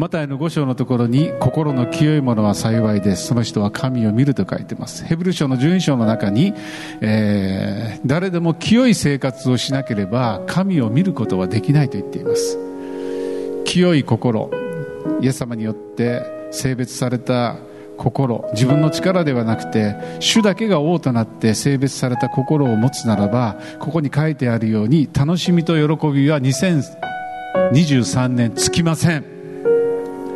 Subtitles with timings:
[0.00, 3.26] マタイの5章のところに心の清いものは幸いです。
[3.26, 5.04] その人は神を見ると書いてます。
[5.04, 6.54] ヘブル書の12章の中に、
[7.02, 12.58] えー、誰でも清い生活をしなければ神を見ることはできないと言っています。
[13.66, 14.50] 清い心。
[15.20, 17.58] イエス様によって性別された
[17.98, 18.48] 心。
[18.54, 29.39] 自分の力ではなくて主だけが王となって性別された心を持つならばここに書いてあるように楽しみと喜びは2023年つきません。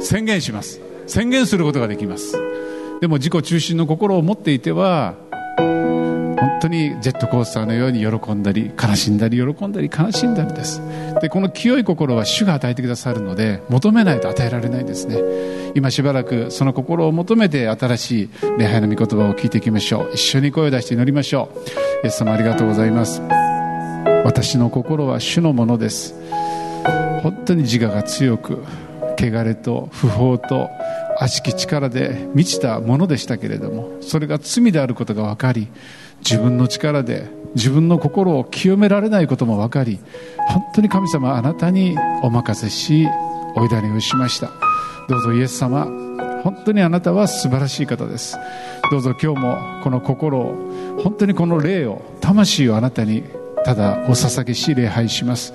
[0.05, 0.80] 宣言します。
[1.07, 2.39] 宣言することができます。
[3.00, 5.14] でも自己中心の心を持っていては
[5.58, 10.81] 本当にジェットコースターのように喜んだり悲しんだり喜んだり悲しんだりです。
[11.21, 15.18] でこの清い心は主が与えてくださるので求めないと与えられないですね。
[15.75, 20.11] 今しばらくその心を求めて新しい礼拝の御言葉を聞いていきましょう。
[20.14, 21.59] 一緒に声を出して祈りましょう。
[22.04, 23.23] イエス様ありがとうございます。
[24.25, 26.14] 私の心は主のものです。
[27.23, 28.62] 本当に自我が強く
[29.18, 30.68] 汚れと不法と
[31.18, 35.69] 悪しき力で満ちたものでしたけれどもそれが罪であることが分かり
[36.21, 40.01] 自分の力で自分の心を清められないことも分かり
[40.48, 43.06] 本当に神様あなたにお任せし
[43.56, 44.51] お委ねをしました。
[45.09, 45.84] どうぞイエス様
[46.43, 48.37] 本当にあなたは素晴らしい方です。
[48.91, 53.25] どうぞ今日もこの心を本当にこの霊を魂をあなたに
[53.65, 55.55] ただお捧げし礼拝します。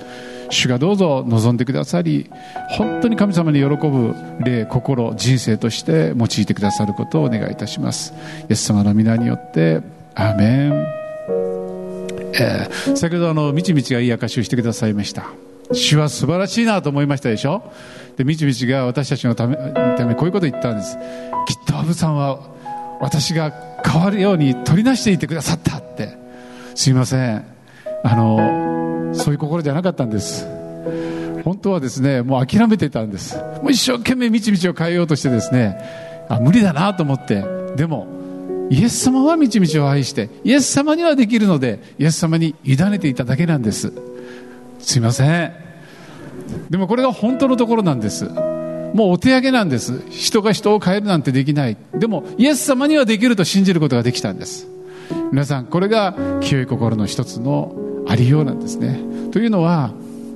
[0.49, 2.29] 主がどうぞ望んでくださり
[2.69, 8.13] 本当に神様に喜ぶ霊心人生として用いてくださることをお願いいたします。
[8.49, 9.81] イエス様の皆によって
[10.15, 10.73] アーメン、
[12.33, 15.27] えー、先ほどあのみちみちがいい証しをしてくださいました。
[15.71, 17.71] 主は素晴らしいなと思いましたでしょ？
[18.17, 20.97] でみちみちが私たちのためためこういうことを言ったんです。
[20.97, 22.39] きっとアブさんは
[22.99, 23.53] 私が
[23.85, 26.17] 変わるように取りなしていてくださったって。
[26.75, 27.45] すいません。
[28.03, 28.58] あの
[29.19, 30.47] そういう心じゃなかったんです。
[31.43, 33.37] 本当はですねもう諦めてたんです。
[33.37, 35.77] もう一生懸命みちみちを変えようとしてですね
[36.29, 37.43] あ無理だなと思って。
[37.75, 38.07] でも
[38.69, 43.93] イエス様はみちみちを愛してイエス様にはできるのでイエス様に委ねていただけなんです。
[44.79, 45.53] すいません。
[46.69, 48.25] でもこれが本当のところなんです。
[48.93, 50.01] もうお手上げなんです。
[50.09, 51.77] 人が人を変えるなんてできない。
[51.93, 54.67] でもイエス様にはできると信じることができたんです。
[55.31, 57.75] 皆さんこれが清い心の一つの
[58.07, 58.99] ありようなんですね。
[59.31, 59.91] というのは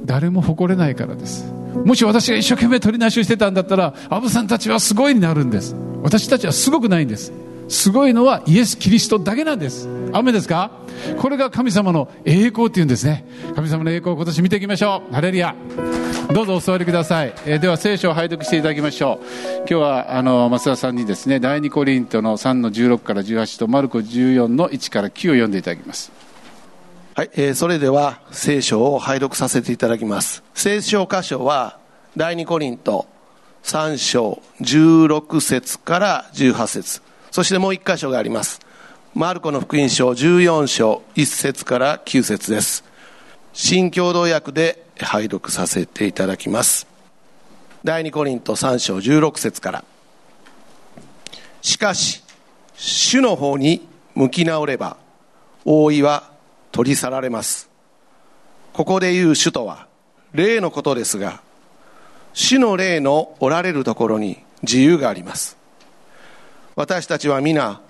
[0.05, 1.45] 誰も誇れないからです。
[1.85, 5.75] もし私が一生懸命取りなしをしてたんだったらアブさんたちはすごいになるんです。
[6.03, 7.31] 私たちはすごくないんです。
[7.69, 9.87] すごいのはイエス・キリストだけなんです。
[10.11, 10.71] 雨ですか？
[11.17, 13.25] これが神様の栄光っていうんですね。
[13.55, 15.13] 神様の栄光を今年見ていきましょう。
[15.13, 15.55] ハレリア
[16.31, 19.25] どうぞお座りください、えー、では聖書を拝読していただきましょう。
[19.59, 26.11] 今日はあの増田さんにですね第二コリントの3の16から18とマルコ14の1から9を読んでいただきます。
[27.15, 31.79] はい、えー、それでは聖書を拝読させていただきます聖書箇所は
[32.17, 33.07] 第二コリント
[33.63, 38.59] 3章16節から18節そしてもう一箇所があります。
[39.15, 42.83] マルコの福音書14章1節から9節です。
[43.53, 46.85] 新共同訳で拝読させていただきます。
[47.83, 49.83] 第2コリント3章16節から。
[51.63, 52.23] しかし、
[52.75, 54.97] 主の方に向き直れば、
[55.65, 56.32] 覆いは
[56.73, 57.69] 取り去られます。
[58.73, 59.87] ここで言う主とは、
[60.33, 61.41] 霊のことですが、
[62.33, 65.63] 主の霊のおられるところに自由があります。
[66.75, 67.81] 私たちは皆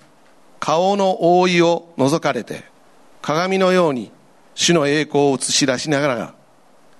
[0.60, 2.64] 顔の覆いを覗かれて
[3.22, 4.10] 鏡のように
[4.54, 6.34] 主の栄光を映し出しながら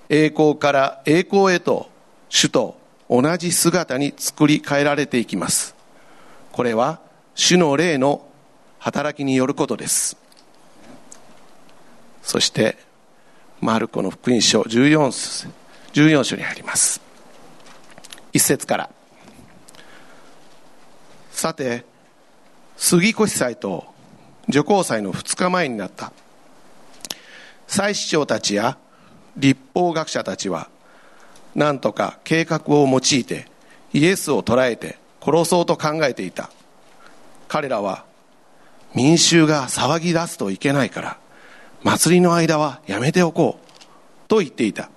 [0.08, 1.90] 栄光から栄光へと
[2.28, 2.78] 主と
[3.08, 5.74] 同じ姿に作り変えられていきます
[6.52, 7.00] これは
[7.34, 8.26] 主の霊の
[8.78, 10.16] 働きによることです
[12.24, 12.76] そして
[13.60, 15.48] マルコの福音書 14,
[15.92, 17.00] 14章に入ります。
[18.32, 18.90] 一節から。
[21.30, 21.84] さて
[22.76, 23.84] 杉越祭と
[24.48, 26.12] 女皇祭の2日前になった。
[27.66, 28.78] 祭司長たちや
[29.36, 30.68] 立法学者たちは
[31.54, 33.48] 何とか計画を用いて
[33.92, 36.50] イエスを捕らえて殺そうと考えていた。
[37.48, 38.04] 彼らは
[38.94, 41.18] 民衆が騒ぎ出すといけないから
[41.84, 44.90] 祭りの間はやめておこうと言っていた。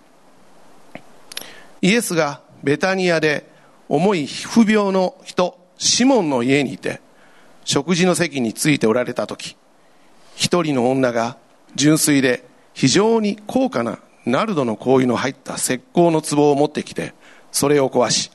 [1.81, 3.47] イエスがベタニアで
[3.89, 7.01] 重い皮膚病の人シモンの家にいて
[7.65, 9.55] 食事の席についておられた時
[10.35, 11.37] 一人の女が
[11.75, 17.13] 純粋で非常に高価なナルドの香油の入った石膏の壺を持ってきて
[17.51, 18.31] それを壊し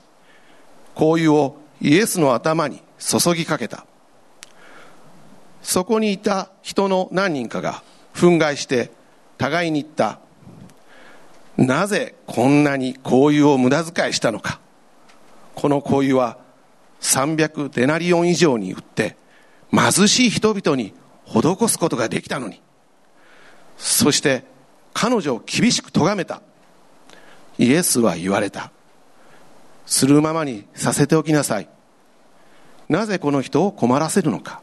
[0.94, 3.86] 香油をイエスの頭に注ぎかけた。
[5.62, 7.82] そこにいた人の何人かが
[8.14, 8.90] 憤慨して
[9.38, 10.20] 互いに言った。
[11.56, 14.60] なぜこんなに香油を無駄遣いしたのか。
[15.54, 16.38] この香油は
[17.00, 19.16] 300デナリオン以上に売って
[19.70, 20.94] 貧しい人々に
[21.26, 22.62] 施すことができたのに。
[23.76, 24.44] そして
[24.94, 26.42] 彼女を厳しく咎めた。
[27.58, 28.70] イエスは言われた。
[29.86, 31.68] するままにさせておきなさい。
[32.88, 34.62] なぜこの人を困らせるのか。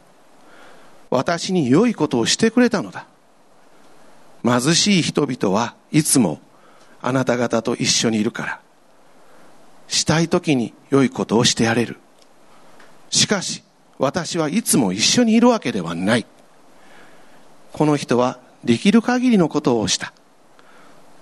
[1.10, 3.06] 私に良いことをしてくれたのだ。
[4.44, 6.40] 貧しい人々はいつも
[7.02, 8.60] あなた方と一緒にいるから。
[9.88, 11.98] したい時に良いことをしてやれる。
[13.10, 13.64] しかし
[13.98, 16.26] 私はいつも一緒にいるわけではない。
[17.72, 20.12] この人はできる限りのことをした。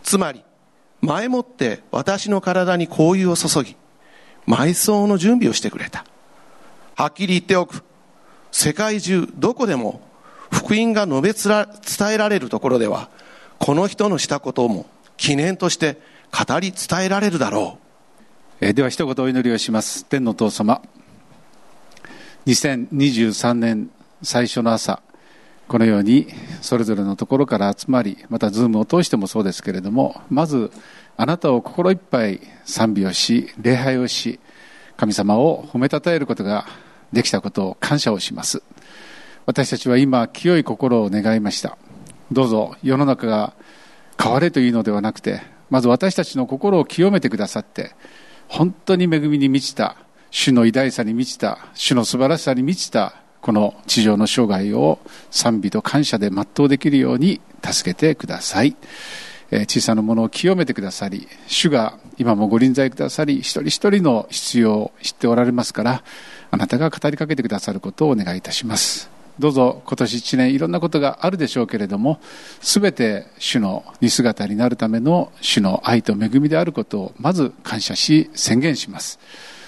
[0.03, 0.45] つまり
[1.01, 3.77] 前もって私の体に香油を注ぎ
[4.47, 6.05] 埋葬の準備をしてくれた。
[6.95, 7.83] はっきり言っておく。
[8.51, 10.01] 世界中どこでも
[10.59, 13.09] 福音が述べ伝えられるところでは
[13.59, 16.01] この人のしたことも記念として
[16.33, 17.79] 語り伝えられるだろ
[18.61, 20.05] う、え、では一言お祈りをします。
[20.05, 20.83] 天の父様。
[22.47, 23.91] 2023年
[24.23, 25.03] 最初の朝
[25.69, 26.29] このように
[26.63, 30.71] それぞれのところから集まりまたズームを通してもそうですけれどもまず
[31.19, 34.41] あなたを心いっぱい賛美をし礼拝をし
[34.97, 36.67] 神様を褒めたたえることが
[37.13, 38.63] できたことを感謝をします。
[39.49, 41.79] 私たちは今清い心を願いました
[42.31, 43.55] どうぞ世の中が
[44.23, 45.41] 変われというのではなくて
[45.71, 47.93] まず私たちの心を清めてくださって
[48.47, 49.97] 本当に恵みに満ちた
[50.31, 54.99] 主の偉大さに満ちた主の素晴らしさに満ちたこの地上の生涯を
[55.31, 58.77] 賛美と感謝で全うできるように助けてください。
[59.51, 66.03] 小さなものを清めてくださり、主が今もご臨在くださり、一人一人の必要を知っておられますから、
[66.51, 69.18] あなたが語りかけてくださることをお願いいたします。
[69.39, 72.21] どうぞ今年一年いろんなことがあるでしょうけれども、
[72.61, 79.19] すべて主の似姿になるための主の愛と恵みであることをまず感謝し宣言します。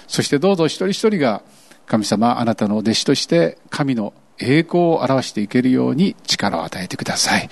[0.07, 1.41] そしてどうぞ一人一人が
[1.85, 7.49] 神様あなたの弟子として神の栄光を表していけるように力を与えてください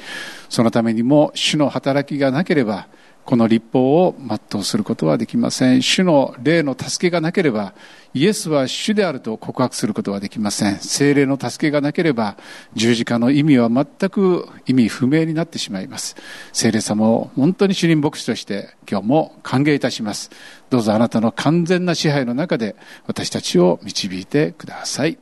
[0.49, 2.87] そのためにも主の働きがなければ
[3.29, 5.83] この立法を全うすることはできません。
[5.83, 7.75] 主の霊の助けがなければ
[8.15, 10.79] イエスは主であると告白することはできません。
[10.79, 12.37] 精霊の助けがなければ
[12.73, 16.15] 十字架の意味は全く意味不明になってしまいます。
[16.53, 20.31] 精霊様を本当に主任牧師として今日も歓迎いたします。
[20.71, 25.11] どうぞあなたの完全な支配の中で私たちを導いてください。
[25.11, 25.17] イ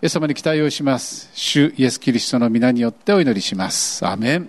[0.00, 1.28] エス様に期待をします。
[1.34, 4.06] 主イエス・キリストの皆によってお祈りします。
[4.06, 4.48] アメン、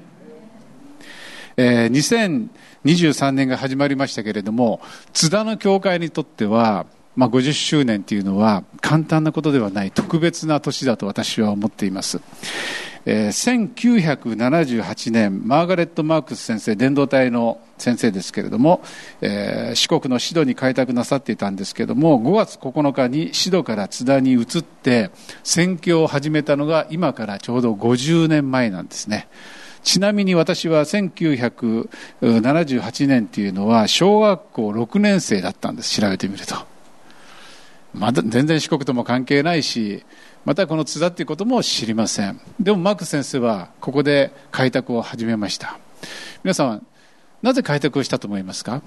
[1.58, 2.50] えー
[2.86, 4.82] 23年が始まりましたけれども
[5.14, 6.86] 津田の教会にとっては、
[7.16, 12.20] まあ、50周年というのは簡単なことではない特別な年だと私は思っています、
[13.06, 18.82] えー、1978年マーガレット・マークス先生伝道隊の先生ですけれども、
[19.22, 25.10] えー、四国の指導に開拓なさっていたんですけれども5月9日に指導から津田に移って
[25.44, 29.30] 宣教を始めたのが今からちょうど50年前なんですね。
[29.84, 36.02] ちなみに私は1978年っていうのは小学校6年生だったんです。
[36.02, 36.56] 調べてみると。
[37.94, 40.04] まだ全然四国とも関係ないし
[40.46, 42.40] またこの津田っていうことも知りません。
[42.60, 45.78] でもマーク先生はここで開拓を始めました。
[46.44, 46.86] 皆さん
[47.42, 48.82] なぜ開拓をしたと思いますか？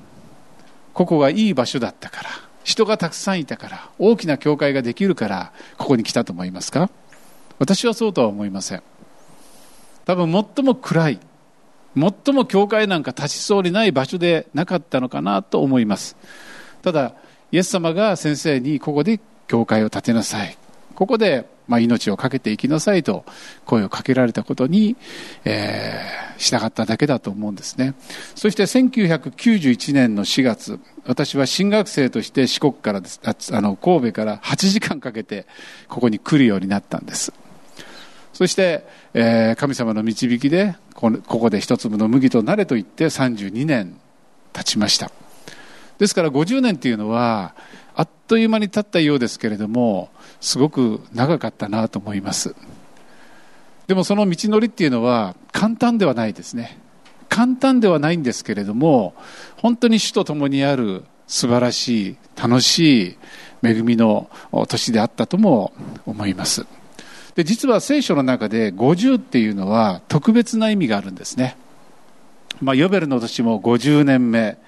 [0.93, 2.31] ここがいい場所だったから。
[2.65, 3.91] 人がたくさんいたから。
[3.99, 6.91] 大きな教会ができるからここに来たと思いますか？
[7.59, 8.83] 私はそうとは思いません。
[10.07, 11.21] 多分最も暗い
[11.97, 16.17] 最も教会なんか立ちそうにない場所でなかったのかなと思います。
[16.83, 17.15] ただ
[17.51, 20.57] イエス様が先生にここで教会を建てなさい。
[20.95, 23.25] ここで、まあ、命を懸けていきなさいと
[23.65, 24.97] 声をかけられたことに、
[25.45, 27.95] えー、従っただけだと思うんですね。
[28.35, 35.47] そして1991年の4月私は進学生として四国からあの神戸から8時間かけて
[35.89, 37.33] ここに来るようになったんです。
[38.37, 43.99] そして、えー、神様の導きでここで一粒の麦となれと言って32年
[44.53, 45.11] 経ちました。
[45.97, 47.55] ですから50年っていうのは
[47.95, 50.11] あっという間に経ったようですけれども
[50.43, 52.55] すごく長かったなと思います。
[53.87, 56.79] でもその道のりっていうのは簡単ではないですね。
[57.31, 59.15] 簡単ではないんですけれども
[59.57, 63.19] 本当に主と共にある素晴らしい楽しい
[63.63, 64.29] 恵みの
[64.69, 65.73] 年であったとも
[66.05, 66.67] 思います。
[67.37, 71.57] で実は聖書の中で50っていうのは特別な意味があるんですね、
[72.61, 74.59] まあ、ヨベルの年も50年目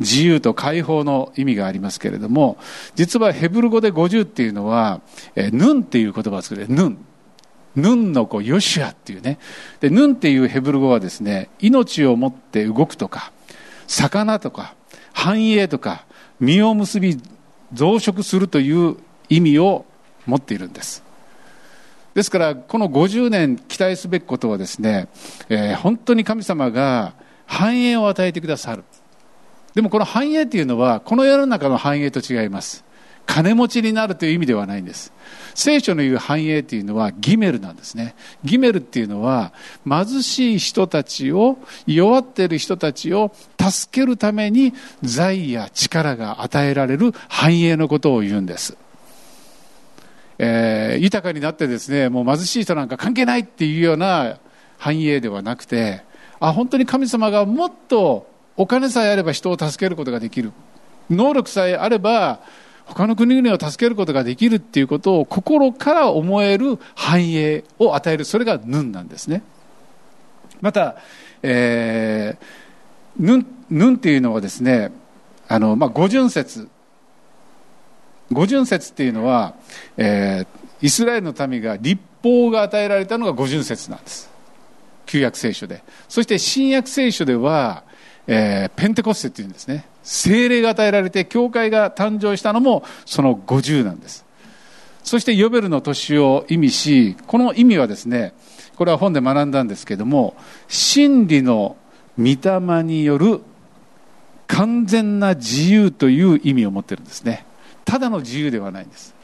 [0.00, 2.58] 自由と解放の意味がありますけれども
[2.94, 5.00] 実はヘブル語で50っていうのは、
[5.36, 6.66] えヌンっていう言葉を作る。
[6.68, 6.98] ヌン。
[7.76, 9.38] ヌンの子ヨシアっていうね。
[9.80, 13.32] でヌンっていうヘブル語はですね命を持って動くとか
[13.86, 14.74] 魚とか
[15.12, 16.06] 繁栄とか
[16.40, 17.20] 実を結び
[17.72, 18.96] 増殖するという
[19.28, 19.84] 意味を
[20.26, 21.09] 持っているんです。
[22.14, 25.08] ですからこの50年期待すべきことはですね、
[25.48, 27.14] えー、本当に神様が
[27.46, 28.84] 繁栄を与えてくださる。
[29.74, 32.84] でもこの繁栄というのはこの世の中の繁栄と違います。
[33.26, 35.12] 金持ちになるという意味ではないんです。
[35.54, 38.16] 聖書の言う繁栄というのはギメルなんですね。
[38.42, 39.52] ギメルっていうのは
[39.88, 48.76] 貧しい人たちを弱っている人たちを助けるために財や力が与えられる繁栄のことを言うんです。
[50.42, 54.38] えー、豊かになってですねもう貧しい人なんか関係ないっていうような
[54.78, 56.02] 繁栄ではなくて
[56.40, 60.52] あ本当に神様がもっとお金さえあれば人を助けることができる。
[61.10, 62.40] 能力さえあれば
[62.86, 68.24] 他の国々を助けることができるっていうことを心から思える繁栄を与える。
[68.24, 69.42] それがヌンなんですね。
[70.62, 70.96] また、
[71.42, 74.90] えー、ヌンヌンっていうのはですね
[75.48, 76.68] あの、まあ、五巡節。
[78.32, 79.54] 五巡節っていうのは、
[79.96, 84.30] えー、イスラエルの民が立法が与えられたのが五巡節なんです。
[85.06, 85.82] 旧約聖書で。
[86.08, 87.82] そして新約聖書では、
[88.26, 89.86] えー、ペンテコステっていうんですね。
[90.02, 94.24] 精霊が与えられて教会が誕生したのもその50なんです。
[95.02, 98.34] そしてヨベルの年を意味しこの意味はですね
[98.76, 100.36] これは本で学んだんですけども
[100.68, 101.76] 真理の
[102.18, 103.40] 御霊による
[104.46, 107.46] 完全な自由という意味を持ってるんですね。
[107.90, 109.16] ただの自由ではないんです。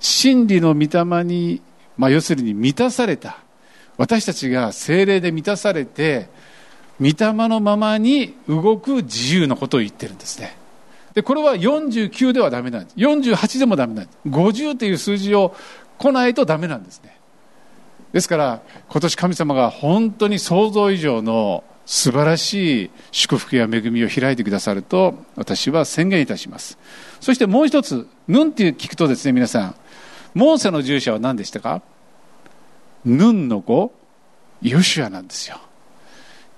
[0.00, 1.60] 真理の御霊に、
[1.98, 3.36] まあ、要するに満たされた。
[3.98, 6.30] 私たちが精霊で満たされて
[6.98, 7.14] 御霊
[7.46, 10.56] のままに動く自由のことを言ってるんですね。
[11.12, 12.96] でこれは49ではダメなんです。
[12.96, 14.18] 48でもダメなんです。
[14.28, 15.54] 50という数字を
[15.98, 17.18] 来ないとダメなんですね。
[18.14, 26.78] ですから今年神様が本当に想像以上の素晴らしい祝福や恵みを開いてくださると私は宣言いたします。
[27.24, 29.74] そしてもう一つヌンって聞くとですね皆さん
[30.34, 31.80] モーセの従者は何でしたか？
[33.06, 33.94] ヌンの子
[34.60, 35.58] ヨシュアなんですよ。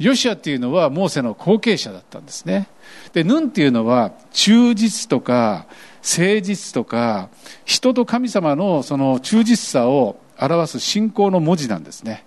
[0.01, 2.67] ヨシュアっていうのはモーセの後継者だったんですね。
[3.13, 5.67] でヌンっていうのは忠実とか
[6.03, 7.29] 誠実とか
[7.65, 12.27] 人と神様のその忠実さを表す信仰の文字なんですね。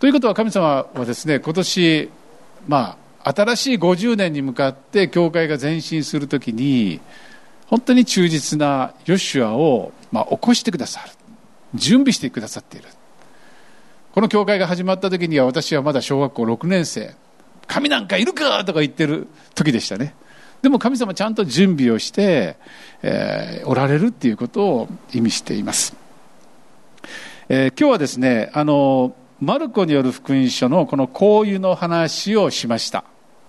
[0.00, 2.10] ということは神様はですね今年
[2.68, 7.00] まあ新しい50年に向かって教会が前進するときに
[7.66, 11.10] 本当に忠実なヨシュアを、まあ、起こしてくださる。
[11.74, 12.88] 準備してくださっている。
[14.12, 17.14] この教会が始まった時には私はまだ小学校6年生。
[17.66, 20.14] 神なんかいるかとか言ってる時でしたね。
[20.64, 22.56] でも神様ちゃんと準備をして、
[23.02, 25.94] えー、おられるっていうことを意味しています、
[27.50, 33.04] えー、今日はですねあのマルコによる福音書のこの交友の話をしました。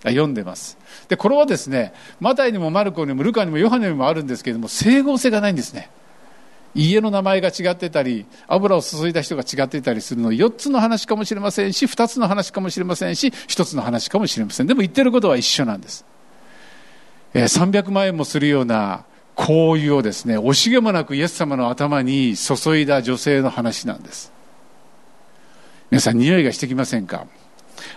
[0.09, 0.77] 読んでます。
[1.07, 5.89] でこれはですねマタイにもマルコにもルカにもヨハネにもあるんですけれども整合性がないんですね。
[6.77, 14.67] 家の名前が違ってたり油を注いだ人が違ってたりするの4つの話かもしれませんし2つの話かもしれませんし1つの話かもしれません。
[14.67, 16.05] でも言ってることは一緒なんです、
[17.33, 19.05] えー、300万円もするような
[19.37, 19.45] 香
[19.75, 24.33] 油をですね惜しげもなくイエス様の頭に注いだ女性の話なんです。
[25.91, 27.25] 皆さん匂いがしてきませんか？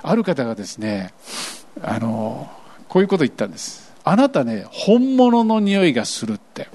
[0.03, 1.13] ある方がですね
[1.83, 2.51] あの
[2.89, 3.93] こういうこと言ったんです。
[4.05, 6.69] あなたね本物の匂いがするって。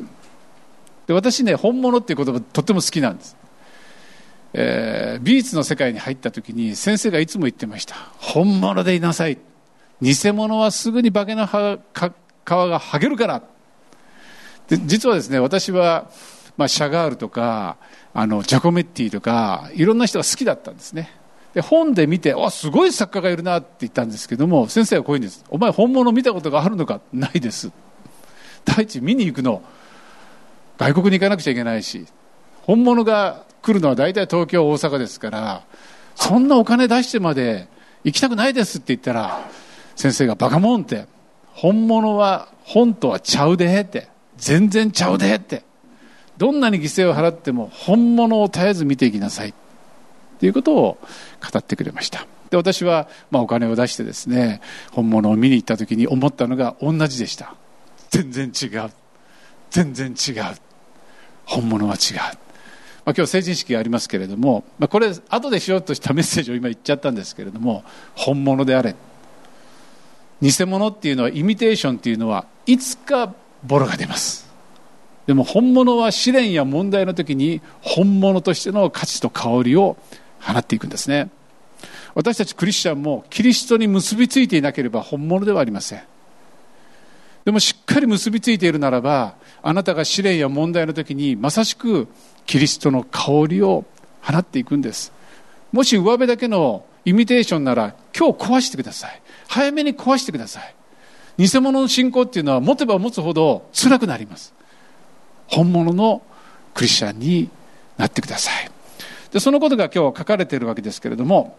[1.07, 3.35] で私ね本物っていう言葉とっても好きなんです、
[4.53, 7.95] えー、美術の世界に入った時に先生がいつも言ってました。
[8.17, 9.37] 本物でいなさい。
[10.01, 12.11] 偽物はすぐに化けの皮が
[12.79, 13.43] 剥げるから。
[14.67, 16.09] で実はですね私は、
[16.57, 17.77] まあ、シャガールとか
[18.13, 21.11] あのジャコメッティとかいろんな人が好きだったんですね。
[21.53, 25.45] で本で見てあすごい作家がいるなって言ったんですけども先生はこういうんです。
[25.49, 27.01] お前本物見たことがあるのか？
[27.11, 27.71] ないです。
[28.65, 29.61] 第一見に行くの。
[30.77, 32.07] 外国に行かなくちゃいけないし。
[32.63, 35.63] 本物が来るのは大体東京大阪ですから
[36.15, 37.67] そんなお金出してまで
[38.05, 39.45] 行きたくないですって言ったら
[39.97, 41.05] 先生がバカモンって
[41.51, 44.07] 本物は本とはちゃうでって
[44.37, 45.63] 全然ちゃうでって
[46.37, 49.53] どんなに犠牲を払っても本物を絶えず見ていきなさい
[50.39, 50.97] ということを
[51.51, 52.25] 語ってくれました。
[52.49, 57.55] で私はまあお金を出してですね本物を見に行った時に思ったのが同じでした。
[58.09, 58.91] 全然違う。
[59.71, 60.43] 全然違う。
[61.45, 62.35] 本物は違う、まあ、
[63.05, 67.83] 今日成人式がありますけれども、まあ、これ後でしようとしたメッセージを今言っちゃったんですけれども
[68.15, 68.95] 本物であれ。
[70.41, 73.33] 偽物っていうのはイミテーションっていうのはいつか
[73.63, 74.51] ボロが出ます。
[75.25, 79.95] でも本物は試練や問題の時に本物としての価値と香りを
[80.43, 81.29] 放っていくんですね。
[82.15, 86.03] 私たちクリスチャンもキリストに結びついていなければ本物ではありません。
[87.45, 92.07] でもしっかり結びついているならばあなたが試練や問題の時にまさしく
[92.45, 93.85] キリストの香りを
[94.21, 95.11] 放っていくんです。
[95.71, 99.21] もし上辺だけのイミテーションなら今日壊してください。
[99.47, 100.75] 早めに壊してください。
[101.37, 104.53] 偽物の信仰っていうのは持てば持つほど辛くなります。
[105.47, 106.21] 本物の
[106.73, 107.49] クリスチャンに
[107.97, 108.72] なってください。
[109.33, 111.57] でそのことが今日書かれているわけですけれども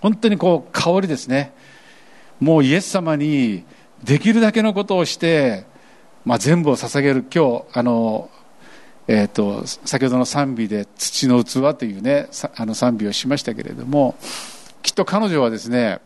[0.00, 1.52] 本当にこう香りですね。
[2.40, 3.64] もうイエス様に
[4.02, 5.64] できるだけのことをして、
[6.26, 7.24] まあ、全部を捧げる。
[7.34, 8.28] 今日あの、
[9.08, 14.14] えーと、先ほどの賛美で「土の器」というねあの賛美をしましたけれども
[14.82, 16.00] きっと彼女はですね、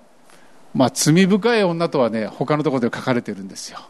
[0.75, 3.81] まあ、罪深い女とはね他のところで書かれているんですよ。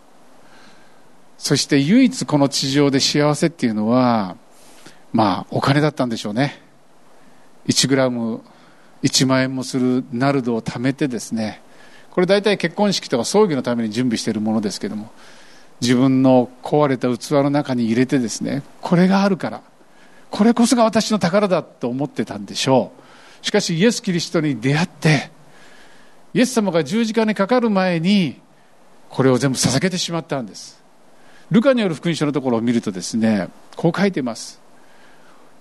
[1.37, 4.37] そして唯一この地上で幸せっていうのは
[5.13, 6.68] まあお金だったんでしょうね。
[7.69, 8.43] 1グラム
[9.03, 11.63] 1万円もするナルドを貯めてですね
[12.11, 15.11] これ大体結婚式とか葬儀のために準備しているものですけども
[15.81, 19.63] 自分の壊れた器の中に入れてですねこれがあるから
[20.31, 22.93] これこそが私の宝だと思ってたんでしょ
[23.43, 23.47] う。
[23.47, 25.31] しかしイエス・キリストに出会って
[26.35, 28.41] イエス様が十字架にかかる前に
[29.09, 30.83] これを全部捧げてしまったんです。
[31.51, 34.61] ルカによる福音書のところを見るとですねこう書いてます、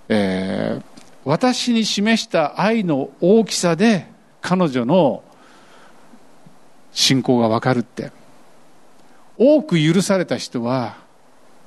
[0.10, 0.97] えー、
[1.28, 4.08] 私に示した愛の大きさで
[4.40, 5.26] 彼女の
[6.94, 8.14] 信仰がわかるって。
[9.38, 10.96] 多く許された人は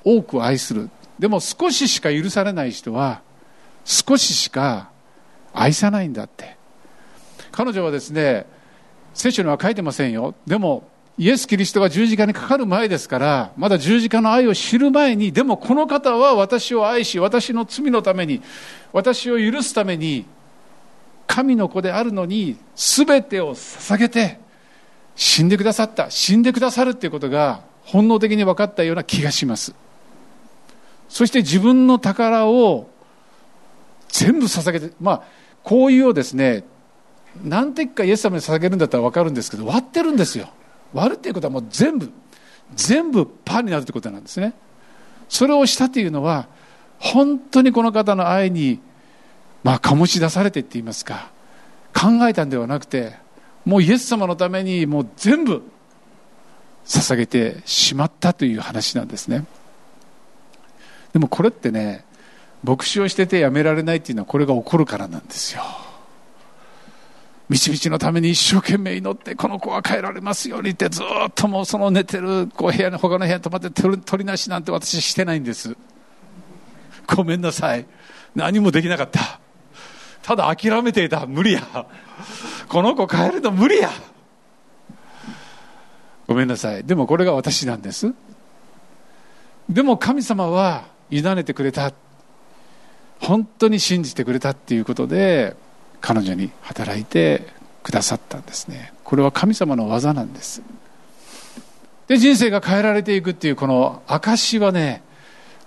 [0.03, 0.89] 多く愛する。
[1.19, 3.21] でも少ししか許されない人は
[3.85, 4.91] 少ししか
[5.53, 6.57] 愛さないんだって。
[7.53, 8.47] 彼女はですね
[9.13, 10.35] 聖書には書いてませんよ。
[10.47, 10.89] でも
[11.21, 18.41] イエス・キリストが十字架にかかる前ですからまだ十字架の愛を知る前にでもこの方は私を愛し私の罪のために
[18.91, 20.25] 私を許すために
[21.27, 24.41] 神の子であるのに全てを捧げて
[25.15, 29.75] 死んでくださった死んでくださるということが本能的に分かったような気がします。
[31.11, 32.89] そして自分の宝を
[34.09, 35.23] 全部捧げてまあ
[35.65, 36.65] こういうをですね
[37.45, 40.49] 何滴かイエス様に捧げるんだったら分かるんですけど割ってるんですよ。
[40.93, 42.11] 割るっていうことはもう全部
[42.75, 44.55] 全部パンになるということなんですね。
[45.29, 46.49] それをしたというのは
[46.99, 48.81] 本当にこの方の愛に
[49.63, 51.31] まあ醸し出されてって言いますか
[51.95, 53.15] 考えたんではなくて
[53.65, 55.63] もうイエス様のためにもう全部
[56.87, 59.45] 捧げてしまったという話なんですね。
[61.13, 62.05] でもこれってね
[62.63, 65.63] 牧師をしててやめられないっていうのはこれが起こるからなんですよ。
[67.51, 75.77] 道々のために一生懸命祈ってこの子は帰られますようにってずっともうその寝てるこう部屋の他の部屋に泊まって取りなしなんて私してないんです。
[77.13, 77.87] ごめんなさい。
[78.37, 79.41] 何もできなかった。
[80.23, 81.27] ただ諦めていた。
[81.27, 81.87] 無理や。
[82.69, 83.91] この子帰るの無理や。
[86.29, 86.85] ごめんなさい。
[86.85, 88.15] でもこれが私なんです。
[89.69, 91.93] でも神様は委ねてくれた。
[93.19, 95.57] 本当に信じてくれたっていうことで
[96.01, 97.47] 彼女に働いて
[97.83, 98.93] くださったんですね。
[99.05, 100.63] これは神様の技なんです。
[102.09, 105.03] で人生が変えられていくっていうこの証はね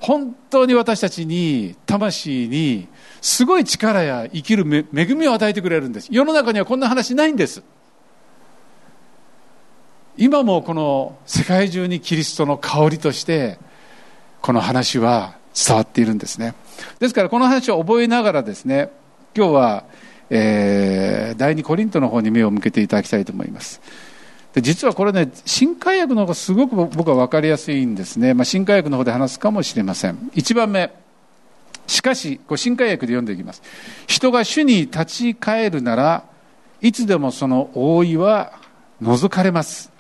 [0.01, 2.89] 本当に私たちに魂に
[3.21, 6.09] すごい力や生きる恵みを与えてくれるんです。
[6.11, 7.63] 世の中にはこんな話ないんです。
[10.17, 13.57] 今もこの世界中にキリストの香りとして
[14.41, 16.53] この話は伝わっているんですね。
[16.99, 18.91] ですからこの話を覚えながらですね
[19.35, 19.83] 今日は、
[20.35, 23.81] えー、第二コリントの方に目を向けていただきたいと思います
[24.53, 31.03] で実はこれね新海薬の方がすごく僕は分かりやすいんですね、まあ、新海薬の方で話すかもしれません1番目
[31.87, 33.61] しかし、こ新海訳で読んでいきます。
[34.07, 36.23] 人が主に立ち返るなら
[36.81, 38.53] いつでもその覆いは
[39.01, 39.91] 除かれます。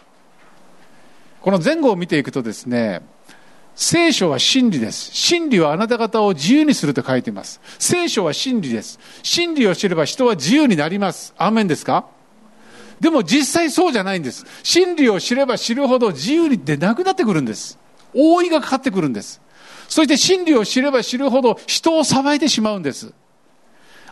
[1.41, 3.01] この前後を見ていくとですね、
[3.75, 5.09] 聖書は真理です。
[5.13, 7.59] 真理はあなた方を自由にすると書いています。
[7.79, 8.99] 聖書は真理です。
[9.23, 11.33] 真理を知れば人は自由になります。
[11.37, 12.05] アーメンですか？
[12.99, 14.45] でも実際そうじゃないんです。
[14.61, 17.79] 真理を知れば知るほど自由にでなくなってくるんです。
[18.13, 19.41] 覆いがかかってくるんです。
[19.89, 23.11] そして真理を知れば知るほど人を裁いてしまうんです。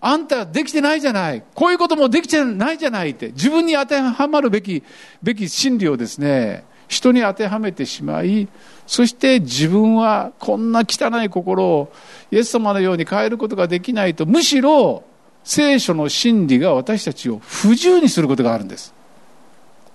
[0.01, 1.43] あんたできてないじゃない。
[1.53, 3.27] こういうこともできてないじゃないって。
[3.29, 4.83] 自分に当てはまるべき、
[5.21, 8.49] べき真理をですね、人に当てはめてしまい、
[8.85, 11.93] そして自分はこんな汚い心を
[12.31, 15.03] イエス様のように変えることができないと、むしろ
[15.45, 18.93] 聖書の真理が私たちを不自由にすることがあるんです。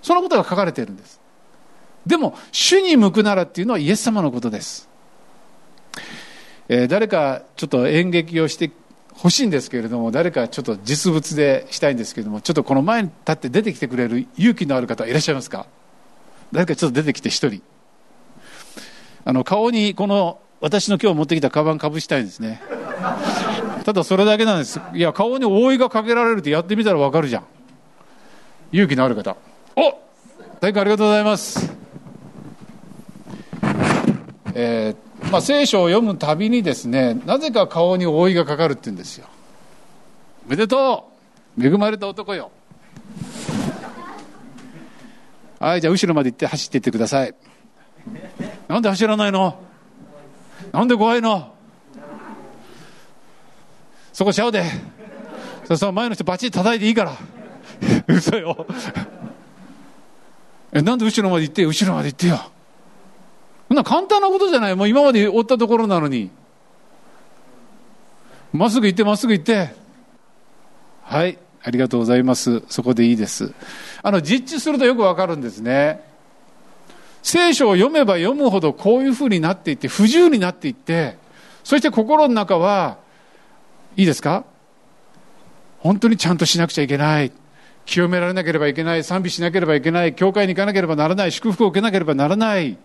[0.01, 1.21] そのことが書かれているんです。
[2.07, 4.89] でも、主に向くならっていうのはイエス様のことです。
[6.69, 8.71] えー、誰かちょっと演劇をして
[9.13, 15.67] ほしいんですけれども誰かちょっと実物でしたいんですけれどもちょっとこの前に立って出てきてくれる勇気のある方いらっしゃいますか？
[16.53, 17.63] 誰かちょっと出てきて一人。
[19.25, 22.63] あの顔にこの私の今日持ってきたカバンかぶしたいんですね。
[23.85, 24.81] ただそれだけなんです。
[24.95, 27.45] いや顔に覆いがかけられるってやってみたらわかるじゃん。
[28.73, 29.37] 勇気のある方。
[29.77, 29.99] お
[30.61, 31.73] 大変ありがとうございます。
[34.55, 39.27] えーまあ、聖書を読むたびにですねなぜか顔に覆いがかかるって言うんですよ。
[40.47, 41.11] おめでと
[41.59, 41.67] う！
[41.67, 42.51] 恵まれた男よ。
[45.59, 47.35] はいじゃあ後ろまで行って走っていってください。
[48.69, 49.59] なんで走らないの？
[50.73, 51.55] なんで怖いの？
[54.13, 54.65] そこちゃうで。
[55.65, 57.13] そしたら前の人バチッ叩いていいから。
[58.09, 58.67] 嘘よ。
[60.73, 62.39] えなんで後ろまで行って後ろまで行ってよ。
[63.69, 64.77] そんな簡単なことじゃない。
[64.77, 66.31] もう今まで追ったところなのに。
[68.53, 69.75] まっすぐ行ってまっすぐ行って。
[71.03, 71.39] はい。
[71.67, 72.63] ありがとうございます。
[72.69, 73.53] そこでいいです。
[74.01, 76.01] あの実地するとよくわかるんですね。
[77.25, 81.19] 聖書を読めば読むほどこういうふうになっていって不自由になっていって
[81.65, 82.99] そして心の中は
[83.97, 84.45] いいですか？
[85.81, 87.33] 本当にちゃんとしなくちゃいけない。
[87.85, 89.03] 清められなければいけない。
[89.03, 90.15] 賛美しなければいけない。
[90.15, 91.33] 教会に行かなければならない。
[91.33, 92.79] 祝福を受けなければならない。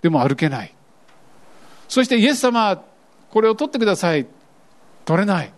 [0.00, 0.74] でも歩けない。
[1.88, 2.82] そしてイエス様
[3.30, 4.26] これを取ってください。
[5.04, 5.52] 取れない。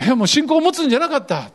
[0.00, 1.50] いやもう信仰を持つんじゃなかった。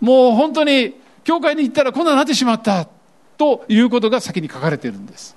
[0.00, 2.88] もう本当に教会に行ったらこんなになってしまった。
[3.36, 5.36] ということが先に書かれているんです。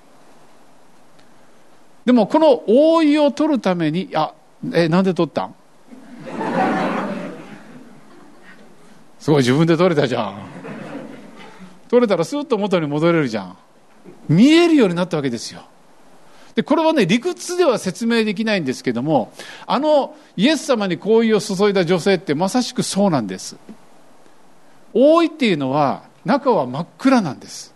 [2.04, 4.34] でもこの覆いを取るためにあ
[4.72, 5.54] えなんで取ったん？
[9.18, 10.34] すごい自分で取れたじゃん。
[11.88, 13.56] 取れたらスーッと元に戻れるじゃん。
[14.28, 15.62] 見えるようになったわけですよ。
[16.54, 19.32] でこれはね理屈では説明できないんですけども
[19.66, 23.56] あのイエス様に好意を注いだ女性ってまさしくそうなんです。
[24.92, 27.74] 覆いっていうのは中は真っ暗なんです。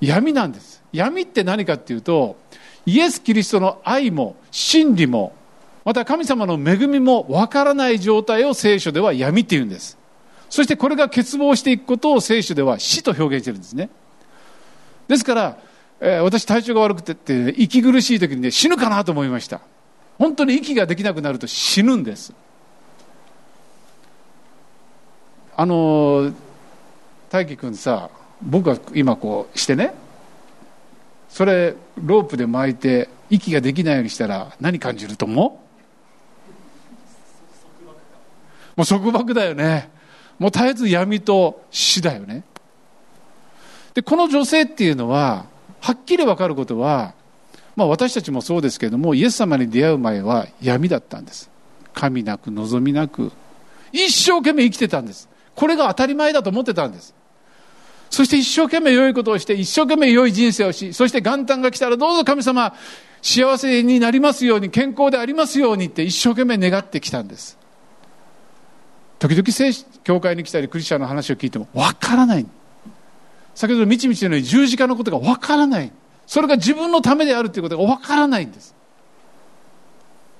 [0.00, 0.82] 闇なんです。
[0.92, 2.36] 闇って何かっていうと
[2.86, 5.32] イエス・キリストの愛も真理も
[5.84, 9.98] また神様の恵みもわからない状態を聖書では闇っていうんです。
[10.50, 13.88] そしてこれが欠乏していくことを聖書では死と表現してるんですね。
[15.08, 15.58] ですから、
[16.00, 19.60] えー、私体調が悪くてって、息苦しい時にね死ぬかなと思いました。
[20.18, 22.32] 本当に息ができなくなると死ぬんです。
[25.56, 26.32] あの
[27.28, 28.10] 大輝君さ
[28.40, 29.92] 僕が今こうしてね
[31.28, 35.60] それロープで巻いて息ができないようにしたら何感じると思
[38.76, 38.78] う？
[38.78, 39.90] もう束縛だよね。
[40.38, 42.42] もう絶えず闇と死だよね。
[43.92, 45.44] でこの女性っていうのは
[45.80, 47.14] はっきり分かることは、
[47.76, 51.50] まあ、私たちもそうですけれどもイエス様に出会う前は闇だったんです。
[51.92, 53.32] 神なく望みなく
[53.92, 55.28] 一生懸命生きてたんです。
[55.54, 57.14] これが当たり前だと思ってたんです。
[58.10, 62.74] そして一生懸命良いことをして一生懸命良い人生をしそして元旦が来たらどうぞ神様
[63.22, 67.58] 幸せになりますように健康でありますようにって一生懸命願ってきたんです。
[69.18, 72.46] 時々教会に来たりクリスチャンの話を聞いてもわからない。
[73.60, 75.92] 先ほどみちみちのように十字架のことがわからない。
[76.26, 78.74] それが自分のためであるということがわからないんです。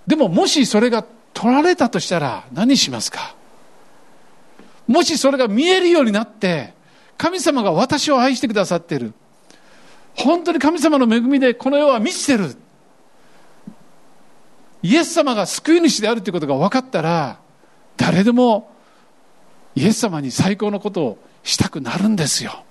[0.07, 1.05] でももしそれが
[1.35, 3.35] 取られたとしたら何しますか？
[4.87, 6.73] もしそれが見えるようになって
[7.19, 9.13] 神様が私を愛してくださっている。
[10.15, 12.57] 本当に神様の恵みでこの世は満ちてる。
[14.83, 17.39] イエス様が救い主であるということが分かったら
[17.99, 18.75] 誰でも
[19.75, 22.65] イエス様に最高のことをしたくなるんですよ、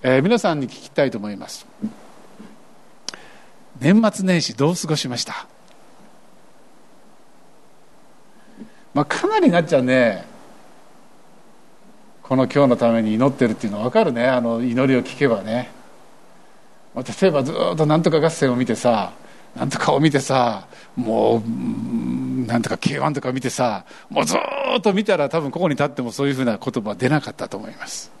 [0.00, 1.66] えー、皆さんに聞きたいと思います。
[3.80, 5.46] 年末年始どう過ごしました？
[8.94, 10.24] まあかなりなっちゃうね。
[12.22, 14.26] この今日のために祈ってるっていうのは分かるね。
[14.28, 15.70] あの祈りを聞けばね。
[16.94, 19.12] 例えばずっとなんとか合戦を見てさ
[19.56, 28.17] なんとかを見てさもうなんとか K1 とか見てさもうずっと見たら多分ここに立ってもそういうふうな言葉は出なかったと思います。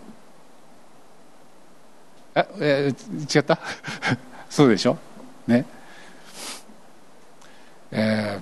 [2.60, 3.58] ええ違った？
[4.50, 4.96] そうでしょ？
[5.46, 5.64] ね。
[7.90, 8.38] え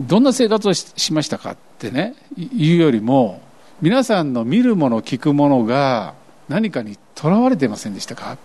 [0.00, 3.42] ー、どんな生活をしましたかってね言うよりも
[3.82, 6.14] 皆さんの見るもの聞くものが
[6.48, 8.38] 何かにとらわれてませんでしたか？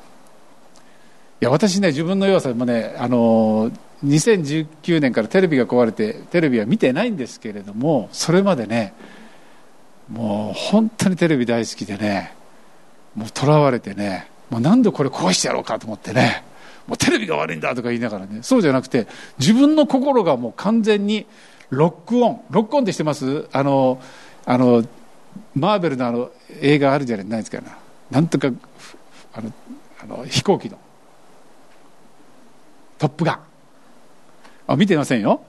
[1.41, 3.71] いや私ね自分の弱さもねあの
[4.05, 8.93] 2019年からテレビが壊れてテレビは見てないんですけれどもそれまでね
[10.09, 12.33] もう本当にテレビ大好きでね
[13.15, 16.43] もうとらわれてねもう何度これ壊してやろうかと思ってね
[16.87, 19.07] もうテレビが悪いんだとか言いながらねそうじゃなくて
[19.39, 21.25] 自分の心がもう完全に
[21.69, 23.47] ロックオンロックオンってしてます？
[23.51, 24.01] あの
[24.45, 24.83] あの
[25.55, 27.59] マーベルのあの映画あるじゃないですか
[28.11, 28.49] なんとか
[29.33, 29.51] あの
[30.01, 30.77] あの飛行機の。
[32.99, 33.39] トップガン。
[34.67, 35.43] あ見てませんよ。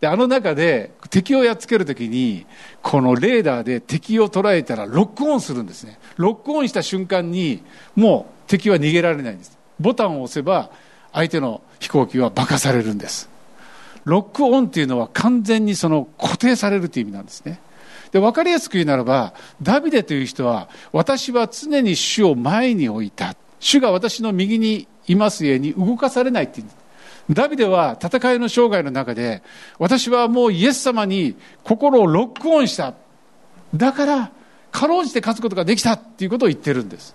[0.00, 2.46] であの中で敵をやっつけるときに
[2.82, 5.98] このレーダーで敵を捉えたらロックオンするんですね。
[6.16, 7.62] ロックオンした瞬間に
[7.96, 9.58] もう敵は逃げられないんです。
[9.80, 10.70] ボタンを押せば
[11.12, 13.28] 相手の飛行機は爆破されるんです。
[14.04, 17.60] ロックオンっていうのは完全にその固定されるという意味なんですね。
[18.12, 23.34] で分かりやすく言うならばダビデという人は私は常に主を前に置いた。
[23.60, 26.77] 主が私の右にいますゆえに動かされないって言うんです。
[27.30, 29.42] ダビデは戦いの生涯の中で、
[29.78, 32.94] 私はもうイエス様に心をロックオンした。
[33.74, 34.30] だから、
[34.70, 37.14] かろうじて勝つことができたっていうことを言ってるんです。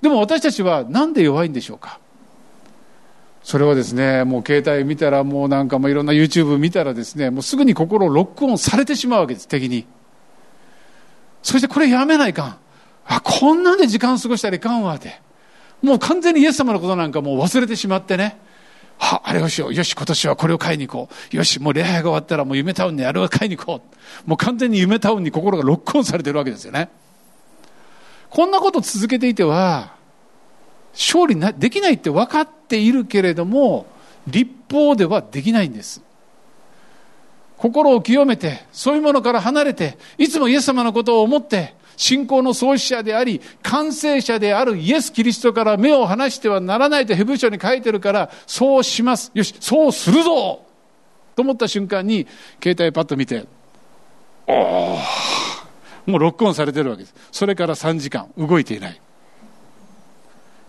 [0.00, 1.98] でも私たちはなんで弱いんでしょうか
[3.42, 9.86] それはですね、もう携帯見たら、もうなんかもういろんな YouTube 見たらですね、もうすぐに心をロックオンされてしまうわけです、敵に。
[11.42, 12.56] そしてこれやめないかん。
[13.06, 15.20] あ、こんなんで時間過ごしたらいかんわって。
[15.80, 18.36] もう完全にイエス様のことなんかもう忘れてしまってね。
[18.98, 19.74] は、あれをしよう。
[19.74, 21.36] よし、今年はこれを買いに行こう。
[21.36, 23.80] よし、もう礼拝が終わったらもう夢タウンにあれを買いに行こ
[24.24, 24.28] う。
[24.28, 26.88] もう完全に夢タウンに心がロックオンされてるわけですよね。
[28.30, 29.94] こんなこと続けていては、
[30.92, 33.86] 勝利できないって分かっているけれども、
[34.26, 36.02] 立法ではできないんです。
[37.58, 49.30] 心を清めて、そういうものから離れて、いつもイエス様のことを思って、信仰の創始者であり、完成者であるイエス・キリストから目を離してはならないとヘブル書に書いてるから、そうします。
[49.34, 50.62] よし、そうするぞ
[51.34, 52.26] と思った瞬間に、
[52.62, 53.46] 携帯パッと見て、
[54.46, 54.98] おお
[56.06, 57.14] もうロックオンされてるわけです。
[57.32, 59.00] それから3時間、動いていない。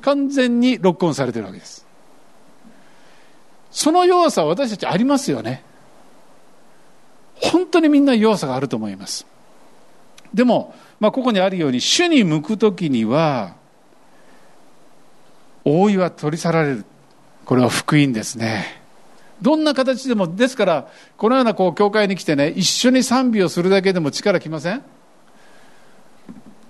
[0.02, 1.86] 完全にロックオンされてるわけです。
[3.72, 5.64] その弱さは私たちありますよね。
[7.36, 9.28] 本当にみんな弱さがあると思います。
[10.34, 13.56] でも、まあ、ここにあるように主に向く時には
[15.64, 16.86] 覆いは取り去られる
[17.46, 18.82] これは福音ですね
[19.42, 24.84] どんな形でもですからこのようなこう教会に来てね一緒に賛美をするだけでも力きません？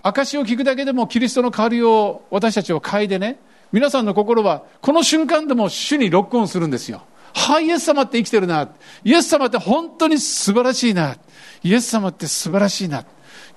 [0.03, 3.39] 証を聞くだけでもキリストの代わりを私たちを嗅いでね
[3.71, 8.67] 皆さんの心はこの瞬間でも主にロックオンするんですよはい、イエス様って生きてるな。
[9.03, 11.17] イエス様って本当に素晴らしいな。
[11.61, 13.05] イエス様って素晴らしいな。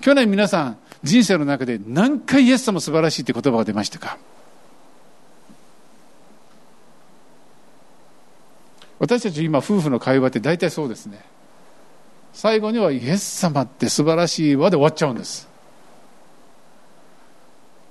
[0.00, 4.18] 去年皆さん人生の中で何回イエス様素晴らしいって言葉が出ましたか？
[8.98, 11.20] 私たち今夫婦の会話って大体そうですね。
[12.32, 15.48] 最後にはイエス様って素晴らしいわで終わっちゃうんです。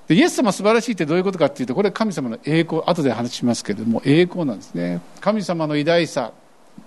[0.08, 5.02] でイエス様素晴らしいってどういうことかっていうとこれ神様の栄光後で話しますけれども栄光なんですね。
[5.20, 6.32] 神様の偉大さ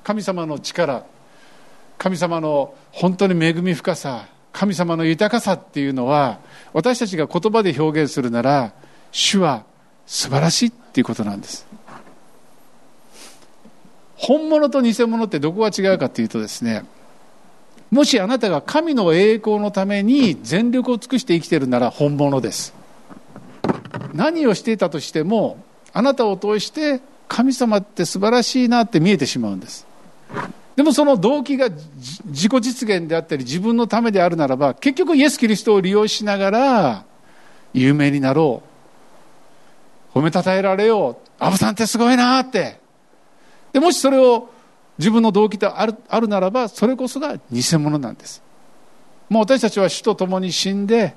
[0.03, 1.05] 神様の力
[1.99, 6.39] 神様の本当に恵み深さ神様の豊かさっていうのは
[6.73, 8.73] 私たちが言葉で表現するなら
[9.11, 9.65] 主は
[10.07, 11.67] 素晴らしいっていうことなんです。
[14.17, 16.85] 本物と偽物ってどこが違うかっていうとですね
[17.91, 22.75] もしあなたが神の栄光のために全力を尽くして生きてるなら本物です。
[24.15, 25.59] 何をしていたとしても
[25.93, 29.87] あなたを通して神様って素晴らしいなって見えてしまうんです。
[30.77, 37.05] でもその動機が自己実現であったり自分のためであるならば結局イエス・キリストを利用しながら
[37.75, 38.63] 有名になろ
[40.15, 40.19] う。
[40.19, 41.29] 褒めたたえられよう。
[41.39, 42.79] アブさんってすごいなって。
[43.73, 44.51] でもしそれを
[44.99, 48.43] 自分の動機とあるあるならばそれこそが偽物なんです。
[49.29, 51.15] もう私たちは主と共に死んで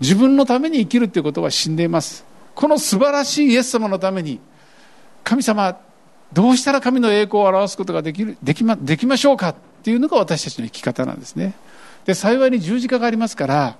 [0.00, 2.24] 自分のために生きるということは死んでいます。
[2.54, 4.38] この素晴らしいイエス様のために
[5.24, 5.76] 神様
[6.34, 11.54] どうしたら神の栄光を表すことができるできまできましょうかっていうのが私たちの生き方なんですね。
[12.04, 13.76] で幸いに十字架がありますから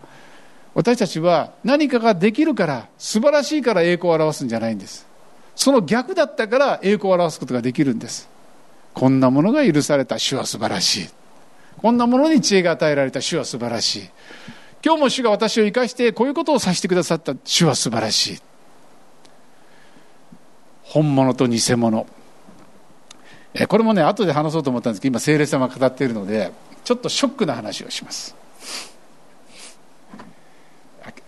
[0.74, 5.06] 私たちは何かができるから素晴らしいから栄光を表すんじゃないんです。
[5.56, 8.28] その逆だったから栄光を表すことができるんです。
[8.92, 10.18] こんなものが許された。
[10.18, 11.08] 主は素晴らしい。
[11.78, 13.20] こんなものに知恵が与えられた。
[13.20, 14.10] 主は素晴らしい。
[14.84, 17.34] 今日も主が私を生かしてこういうことをさせてくださった。
[17.44, 18.38] 主は素晴らしい。
[20.82, 22.06] 本物と偽物。
[23.68, 28.34] これもね後で話そうと思ったんですけど今聖霊様が語っているのでちょっとショックな話をします。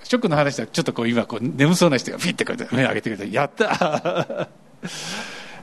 [0.02, 4.48] ショックの話はちょっとこう今こう眠そうな人がピッてこうやって目を上げてくれてやった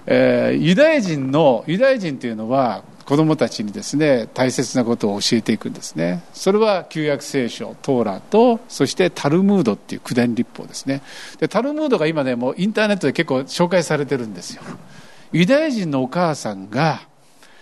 [0.05, 6.23] えー、ユダヤ人のユダヤ人というのは子供たちにですね大切なことを教えていくんですね。
[6.33, 11.01] それは旧約聖書トーラとそしてタルムードっていう九伝立法ですね。
[11.39, 14.63] でタルムードが今ねもうインターネットで結構紹介されてるんですよ。
[15.33, 17.01] ユダヤ人のお母さんが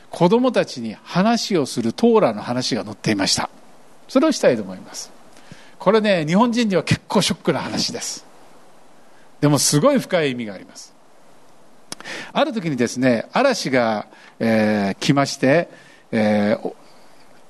[0.09, 3.49] 子供たちに話をするトーラの話が載っていました。
[4.09, 5.09] それをしたいと思います。
[5.79, 8.25] これね日本人には結構ショックな話です。
[9.39, 10.93] でもすごい深い意味があります。
[12.33, 14.07] ある時にですね嵐が、
[14.39, 15.69] えー、来まして、
[16.11, 16.73] えー、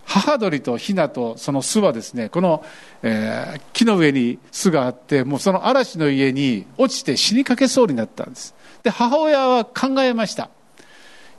[0.05, 2.63] 母鳥とヒナとその巣はですねこの、
[3.01, 8.53] えー、木の上に巣があってもうその嵐の家に落ちて死にかけそうになったんです。
[8.83, 10.49] で母親は考えました。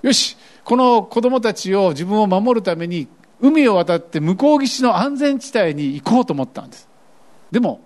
[0.03, 3.09] よしこの子供たちを自分を守るために
[3.41, 6.89] 海を渡って向こう岸の安全地帯に行こうと思ったんです。
[7.51, 7.81] でも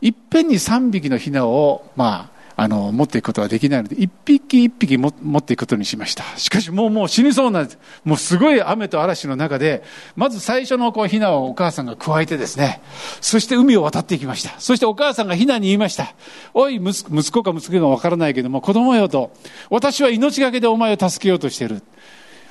[0.00, 6.24] いっぺんに3匹のヒナを、まあ、あの持っていくことはできないので一匹一匹持っていくことにしました。
[6.36, 7.68] しかしもうもう死にそうな
[8.02, 9.84] もうすごい雨と嵐の中で
[10.16, 12.82] まず最初のこうヒナをお母さんがくわえてですね
[13.20, 14.58] そして海を渡っていきました。
[14.58, 16.16] そしてお母さんがヒナに言いました。
[16.52, 19.30] おい息子か息子かわからないけども子供よと
[19.70, 21.80] 私は命がけでお前を助けようとしている。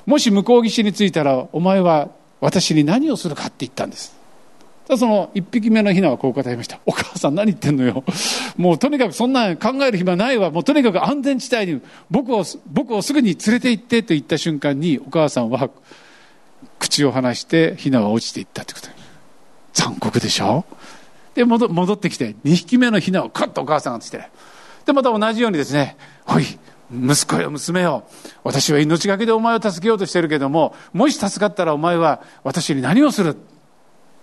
[0.06, 2.08] もし向こう岸に着いたらお前は
[2.40, 4.17] 私に何をするかって言ったんです。
[4.96, 6.80] その一匹目のヒナはこう答えました。
[6.86, 8.04] お母さん何言ってんのよ。
[8.56, 10.50] もうとにかくそんな考える暇ないわ。
[10.52, 15.70] もうとにかく安全地帯に僕を、僕をすぐに連れて行ってと言った瞬間にお母さんは
[16.80, 18.88] 口を離してヒナは落ちていったってこと
[19.74, 20.64] 残酷でしょ？
[21.36, 24.30] で戻、戻ってきて2匹目のヒナをカッとお母さんがして。
[24.86, 26.46] で、また同じようにですね、おい、
[26.92, 28.06] 息子よ、娘よ。
[28.44, 33.36] 私は命がけでお前を助けようとしてるけども、もし助かったらお前は私に何をする？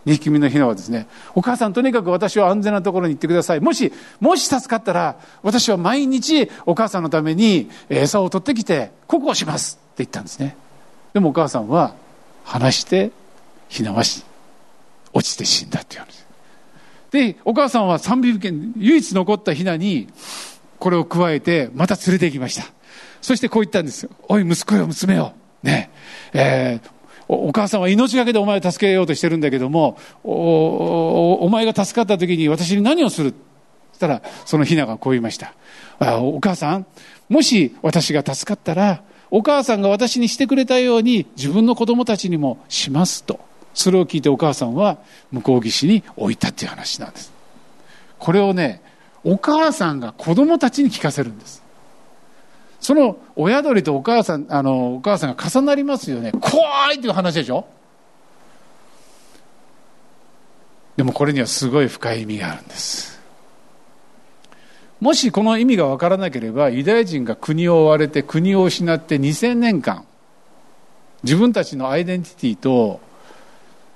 [0.06, 3.60] 2匹目のヒナはですね、お母さんとにかく私は安全なところに行ってください。
[3.60, 10.56] もし、もし助かったら、私は毎日お母さんのために餌を取ってきて、ここをしますって言ったんですね。
[11.12, 11.94] でもお母さんは、
[12.44, 13.10] 話して、
[13.68, 14.24] ヒナはし、
[15.12, 16.26] 落ちて死んだって言うんです。
[17.10, 20.08] で、お母さんは三匹犬、唯一残ったヒナに、
[20.78, 22.64] これを加えて、また連れて行きました。
[23.22, 24.10] そしてこう言ったんですよ。
[24.28, 25.32] おい、息子よ、娘よ。
[25.62, 25.90] ね。
[26.34, 26.90] えー、
[27.28, 33.34] お母さんは命がけでお前を助けようとしてるんだけども、お前が助かった時に私に何をする？
[33.92, 35.54] そしたら、そのヒナがこう言いました。
[36.20, 36.86] お母さん、
[37.28, 43.40] もし私が助かったら、お母さんが私にしてくれたように自分の子供たちにもしますと。
[43.72, 44.98] それを聞いてお母さんは
[45.32, 47.32] 向こう岸に置いたっていう話なんです。
[48.18, 48.82] これをね、
[49.24, 51.63] お母さんが子供たちに聞かせるんです。
[52.84, 56.32] その親鳥とお母さん、あの、お母さんが重なりますよね。
[56.32, 57.64] 怖いっていう話でしょ？
[60.94, 63.18] でもこれにはすごい深い意味があるんです。
[65.00, 70.04] もしこの意味が分からなければ、ユダヤ人が国を追われて国を失って2000年間、
[71.22, 73.00] 自分たちのアイデンティティと、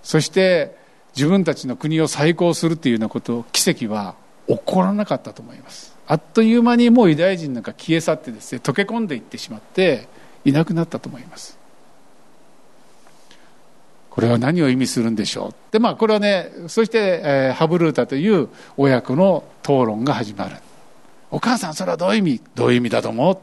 [0.02, 0.78] そして
[1.14, 4.14] 自分たちの国を再興するっていうようなこと、奇跡は
[4.46, 5.97] 起こらなかったと思います。
[6.10, 10.08] あっという間にもうユダヤ人なんか消え去ってですね溶け込んでいってしまって
[10.44, 11.58] いなくなったと思います。
[14.08, 15.54] これは何を意味するんでしょう？
[15.70, 20.56] でまあこれはねそして、えー、ハブルータという親子の討論が始まる。
[21.30, 22.42] お母さんそれはどういう意味？
[22.54, 23.38] どういう意味だと思う？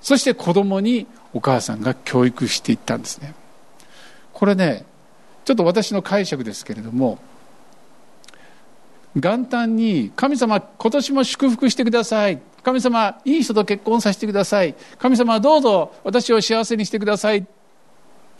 [0.00, 3.34] そして子供にお母さんが教育していったんですね。
[4.32, 4.84] これね
[5.44, 7.18] ちょっと私の解釈ですけれども
[9.14, 12.40] 元旦に神様今年も祝福してください。
[12.62, 14.74] 神様いい人と結婚させてください。
[14.98, 17.46] 神様どうぞ私を幸せにしてください。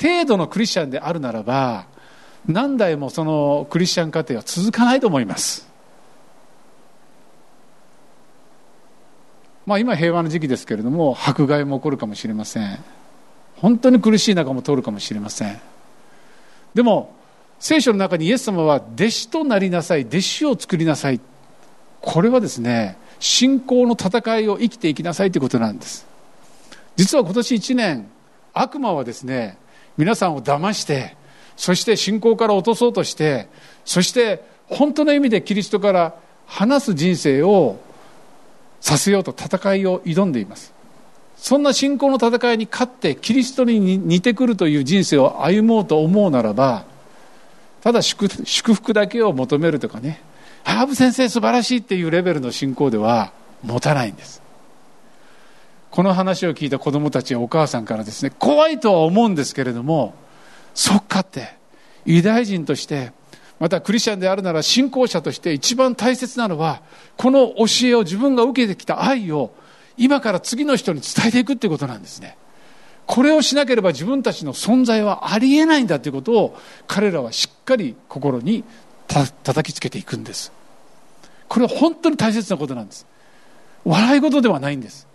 [0.01, 1.87] 程度のクリスチャンであるならば
[2.47, 5.69] 何代もそのクリスチャン家庭は続かないと思います。
[9.67, 12.79] まあ今平和の時期ですけれども迫害も起こるかもしれません。
[13.57, 15.61] 本当に苦しい中も通るかもしれません。
[16.75, 17.15] でも
[17.63, 21.21] 聖書の中にイエス様は弟子となりなさい弟子を作りなさい。
[22.01, 26.05] これはですね信仰の戦いを生きていきなさいということなんです。
[26.97, 28.09] 実は今年1年
[28.53, 29.59] 悪魔はですね
[29.97, 31.17] 皆さんを騙して
[31.55, 33.49] そして信仰から落とそうとして
[33.85, 37.79] そして本当の意味でキリストから離す人生を
[38.81, 40.75] させようと戦いを挑んでいます。
[41.37, 46.91] そんな信仰の戦いに勝ってキリストに似てくるという人生を歩もうと思うならば
[47.83, 48.29] ただ祝
[48.75, 50.21] 福だけを求めるとかね。
[50.65, 54.41] ハーブ先生素晴らしいっていうレベルの信仰では持たないんです。
[55.91, 60.15] この話を聞いた子供たちやお母さんからですね怖いとは思うんですけれども
[60.73, 61.55] そっかって
[62.07, 63.13] ユダヤ人として
[63.61, 66.81] またクリスチャンであるなら信仰者として一番大切なのは
[67.19, 69.53] この教えを自分が受けてきた愛を
[69.99, 72.39] 今から次の人に伝えていくっていうことなんですね。
[73.07, 78.65] これをしなければ自分たちの存在はありえないんだということを彼らはしっかり心に
[79.07, 80.53] た叩きつけていくんです。
[81.49, 83.07] これは本当に大切なことなんです。
[83.85, 85.07] 笑い事ではないんです。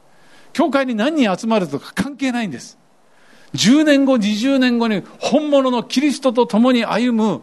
[0.54, 2.78] 教会に何人集まるとか関係ないんです。
[3.54, 7.42] 10年後20年後に本物のキリストと共に歩む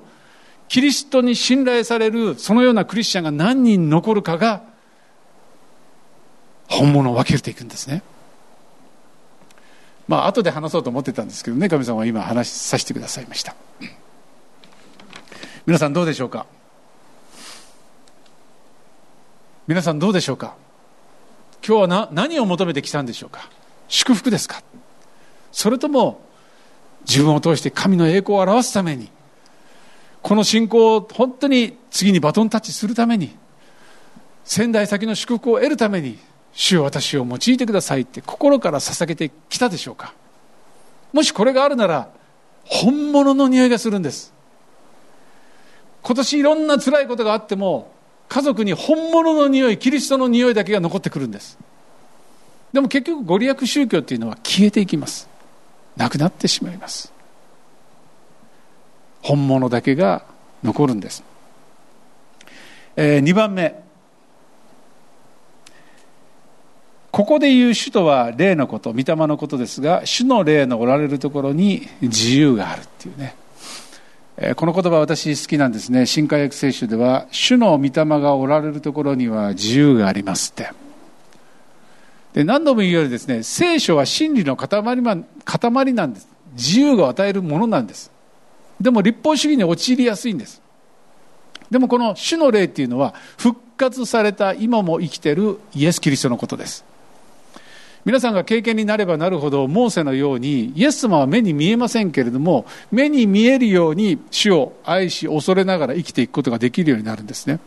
[0.69, 4.63] キリストに信頼されるそのようなクリスチャンが何人残るかが
[6.69, 8.03] 本物を分けていくんですね。
[10.07, 13.55] まあ後で話そうと思ってたんですけどね神様は今話させてくださいました。
[15.67, 16.47] 皆さんどうでしょうか？
[19.67, 20.57] 皆さんどうでしょうか？
[21.67, 23.49] 今日はな何を求めてきたんでしょうか？
[23.89, 24.63] 祝福ですか？
[25.53, 26.21] それとも
[27.09, 29.11] 自分を通して神の栄光を表すために
[30.21, 33.35] この信仰を本当に次にバトンタッチするために
[34.45, 36.19] 仙台先の祝福を得るために
[36.55, 40.15] 主よ私を用いてくださいって心から捧げてきたでしょうか？
[41.13, 42.09] もしこれがあるなら
[42.65, 44.33] 本物の匂いがするんです。
[46.03, 47.93] 今年いろんな辛いことがあっても
[48.29, 51.59] 家族に本物の匂いキリストの匂いだけが残ってくるんです。
[52.73, 55.29] でも結局ご利益宗教っていうのは消えていきます。
[55.97, 57.13] なくなってしまいます。
[59.23, 60.25] 本物だけが
[60.63, 61.23] 残るんです、
[62.97, 63.84] えー、2番目。
[67.15, 73.37] ここで言う主とは霊のこと御霊のことですが主の霊のおられるところに自由があるっていうね。
[74.57, 76.07] この言葉私好きなんですね。
[76.07, 77.91] 新海訳聖書では主の御霊
[78.21, 80.73] がおられるところには自由がありますって。
[82.33, 84.69] で何度も言うようにですね聖書は真理の塊
[85.45, 86.29] 塊なんです。
[86.55, 88.11] 自由が与えるものなんです。
[88.81, 90.61] でも立法主義に陥りやすいんです。
[91.71, 96.85] でもこの主の霊っていうのは復活された今も生きてるイエス・キリストのことです。
[98.05, 107.61] 皆さんが経験になればなるほどモーセのようにイエス様は目に見えませんけれども目に見えるように主を愛し恐れながら生きていくことができるようになるんですね。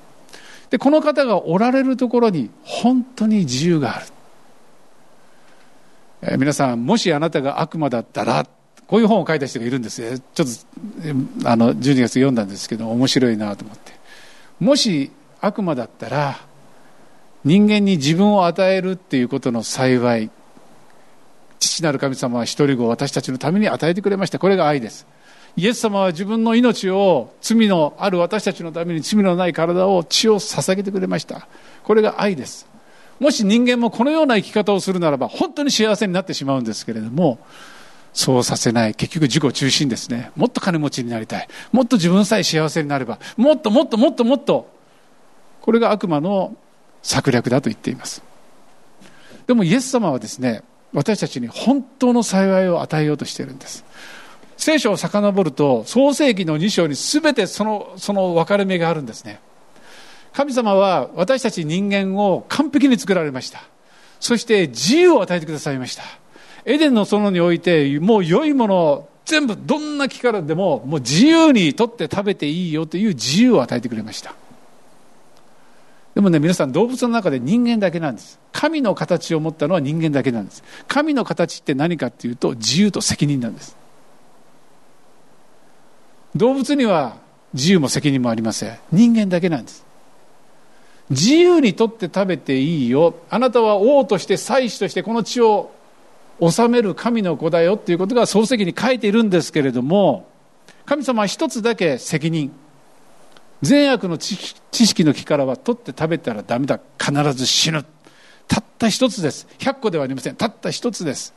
[0.70, 4.06] でこの方がおられるところに本当に自由がある、
[6.24, 8.46] えー、皆さんもしあなたが悪魔だったら
[8.86, 10.48] こういう本を書いた人がいるんですよちょっ
[11.42, 13.94] とあの12月読んだんですけど面白いなと思って。
[14.60, 16.40] もし悪魔だったら
[17.48, 20.30] 人間に自分を与えるっていうことの幸い
[21.60, 24.38] 父なる神様は一人子を私たちのために与えてくれました。
[24.38, 25.08] これが愛です。
[25.56, 31.48] イエス様は自分の命を罪のある私たちのために罪のない体を血を捧げてくれました。
[31.84, 32.68] これが愛です。
[33.20, 37.40] もし人間もこのような生き方をするならば本当に幸せになってしまうんですけれども
[38.14, 38.94] そうさせない。
[38.94, 40.32] 結局自己中心ですね。
[40.36, 41.48] もっと金持ちになりたい。
[41.72, 44.70] もっと自分さえ幸せになればもっともっともっともっと。
[45.62, 46.56] これが悪魔の
[47.02, 48.22] 策略だと言っています。
[49.48, 53.84] でもイエス様はですね私たちに本当の幸いを与えようとしているんです。
[54.58, 59.40] 聖書を遡ると創世紀の2章に全てそのその分かれ目があるんですね。
[60.34, 63.62] 神様は私たち人間を完璧に作られました。
[64.20, 66.04] そして自由を与えてくださいました。
[66.66, 74.36] エデンの園においてもう良いもの全部どんな木からでももう自由に取って食べていいよという自由を与えてくれました。
[76.18, 78.40] でもね、皆さん動物の中で人間だけなんです。
[78.52, 80.64] 神の形を持ったのは人間だけなんです。
[80.88, 83.78] 神の形って何かっていうと自由と責任なんです。
[86.36, 87.18] 動物には
[87.54, 88.80] 自由も責任もありません。
[88.92, 89.86] 人間だけなんです。
[91.12, 93.14] 自由にとって食べていいよ。
[93.30, 95.70] あなたは王として祭司としてこの地を
[96.42, 100.28] 治める神の子だよっていうことが漱石に書いているんですけれども、
[100.88, 102.52] 神様は一つだけ責任。
[103.62, 104.36] 善悪の知
[104.72, 106.80] 識の木からは取って食べたらダメだ。
[107.00, 107.84] 必ず死ぬ。
[108.48, 109.48] たった一つです。
[109.60, 110.36] 100個ではありません。
[110.36, 111.34] たった一つです。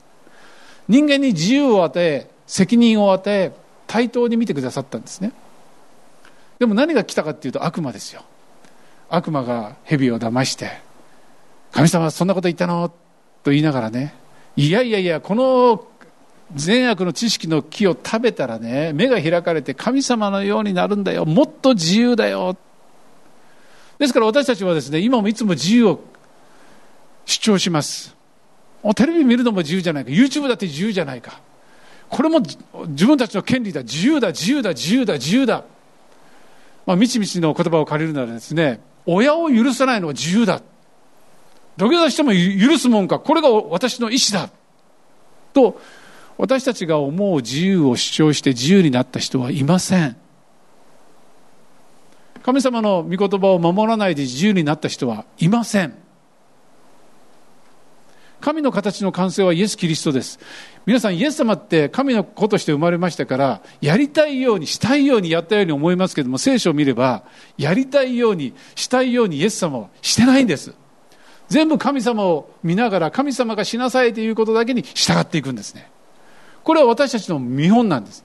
[0.89, 3.53] 人間に自由を与え責任を与え
[3.87, 5.33] 対等に見てくださったんですね。
[6.59, 8.23] でも何が来たかっていうと悪魔ですよ。
[9.09, 10.71] 悪魔が蛇を騙して
[11.73, 12.91] 神様そんなこと言ったの？
[13.43, 14.15] と言いながらね。
[14.57, 15.87] いやいやいやこの
[16.55, 21.25] 善悪の知識の木を食べたらね目が開かれて神様のようになるんだよ。
[21.25, 22.57] もっと自由だよ。
[23.99, 26.01] ですから私たちはですね今もいつも自由を
[27.27, 28.17] 主張します。
[28.97, 30.11] テレビ見るのも自由じゃないか。
[30.11, 31.41] YouTube だって自由じゃないか。
[32.09, 33.83] これも自分たちの権利だ。
[33.83, 35.65] 自由だ自由だ自由だ自由だ。
[36.87, 40.63] まあ、みちみちの言葉を借りるならですね親を許さないのは自由だ。
[41.77, 43.19] 土下座しても許すもんか。
[43.21, 44.51] これが私の意思だ。
[45.53, 45.81] と
[46.41, 50.17] 私たちが思う自由を主張して自由になった人はいません。
[52.43, 55.95] 神様の御言葉を守らないで自由になった人はいません。
[58.41, 60.41] 神の形の完成はイエス・キリストです。
[60.87, 67.23] 皆さんイエス様って神の子として生まれましたからやりたいようにしたいようにやったように思いますけども聖書を見れば
[67.59, 70.73] やりたいようにしたいようにイエス様はしてないんです。
[71.49, 75.91] 全部神様を見ながら神様がしなさいということだけに従っていくんですね。
[76.65, 78.25] これは私たちの見本なんです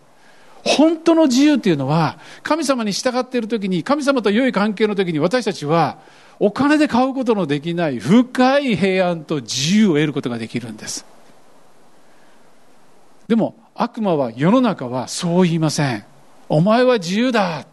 [0.65, 5.99] 本当の自由っていうのは、神様に従っている時に、神様と良い関係の時に私たちは、
[6.39, 11.05] お金で買うことのできない深い平安と自由を得ることができるんです。
[13.27, 16.03] でも、悪魔は世の中はそう言いません。
[16.49, 17.67] お前は自由だ。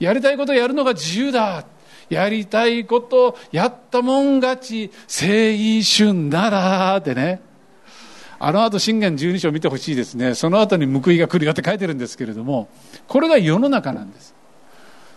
[0.00, 1.64] やりたいことやるのが自由だ。
[2.08, 7.49] やりたいことやったもん勝ち、青春ならってね。
[8.42, 10.34] あの後信玄十二章を見てほしいですね。
[10.34, 12.70] その後に報いが来るよって書いてるんですけれども、
[13.06, 14.34] これが世の中なんです。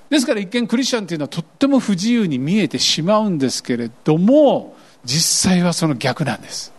[0.10, 6.74] ですから一見クリスチャンというのはとっても不自由に見えてしまうんですけれども、実際はその逆なんです。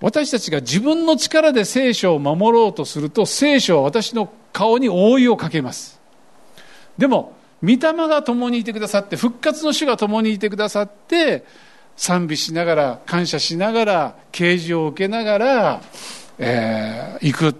[0.00, 6.00] 私たちが自分の力で聖書を守ろうとすると、聖書は私の顔に覆いをかけます。
[6.96, 7.78] でも、御霊
[8.08, 11.44] が共にいてくださって、復活の主が共にいてくださって、
[11.98, 15.82] 賛美しながら、感謝しながら、啓示を受けながら、
[16.38, 17.56] えー、行く。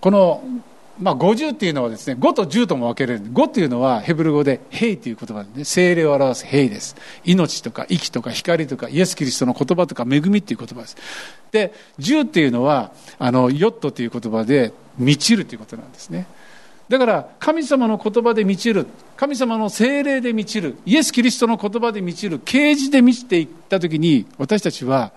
[0.00, 0.42] この、
[0.98, 3.20] まあ、50っていうのはですね、5と10とも分けれる。
[3.20, 6.96] 5っていうのはヘブル語で、ヘイという言葉でね、精霊を表すヘイです。
[7.24, 10.96] 命とか息とか光とか、イエス・キリストの言葉とか、恵みっていう言葉です。
[11.52, 16.26] で、10っていうのは、あの、ヨットという言葉で、満ちるということなんですね。
[16.92, 18.86] だから神様の言葉で満ちる
[19.16, 25.10] 神様の精霊で満ちるイエス・キリストの言葉で満ちる啓示で満ちていった時に私たちは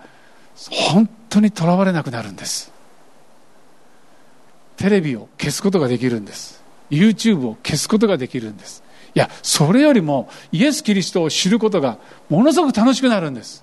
[0.70, 2.72] 本当にとらわれなくなるんです。
[4.78, 6.64] テレビを消すことができるんです。
[6.90, 8.82] YouTube を消すことができるんです。
[9.14, 11.98] いやそれよりもイエス・キリストを知ることが
[12.30, 13.62] ものすごく楽しくなるんです。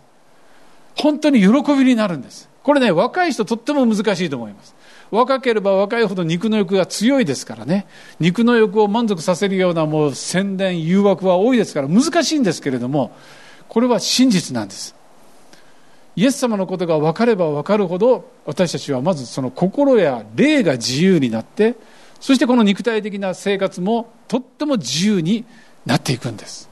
[0.96, 2.48] 本当に喜びになるんです。
[2.62, 4.76] これね若い人とっても難しいと思います。
[5.14, 7.86] 若ければ若いほど肉の欲が強いですからね。
[8.20, 13.16] 肉の欲を満足させるようなもう宣伝誘惑は多いですから難しいんですけれども
[13.70, 14.96] これは真実なんです。
[16.16, 21.76] イエス様のことが分かれば分かるほど私たちはまずその心や霊が自由になって
[22.20, 25.46] そしてこの肉体的な生活もとっても自由に
[25.86, 26.70] なっていくんです。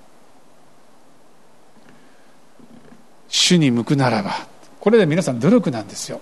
[3.28, 4.32] 主に向くならば
[4.80, 6.22] これで皆さん努力なんですよ。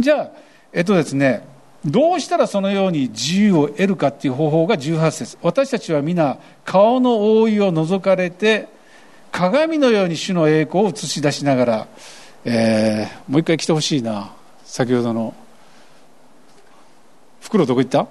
[0.00, 1.46] じゃあえっとですね、
[1.84, 5.38] どうしたらそのように自由を得るかっていう方法が18節。
[5.42, 8.68] 私たちは皆顔の覆いを覗かれて
[9.32, 11.88] 鏡のように主の栄光を映し出しながら、
[12.44, 14.32] えー、もう一回来てほしいな。
[14.64, 15.34] 先ほどの。
[17.40, 18.06] 袋どこ行った？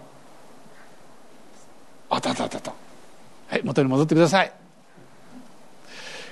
[2.09, 2.73] あたたたた。
[3.47, 4.51] はい元に戻ってください。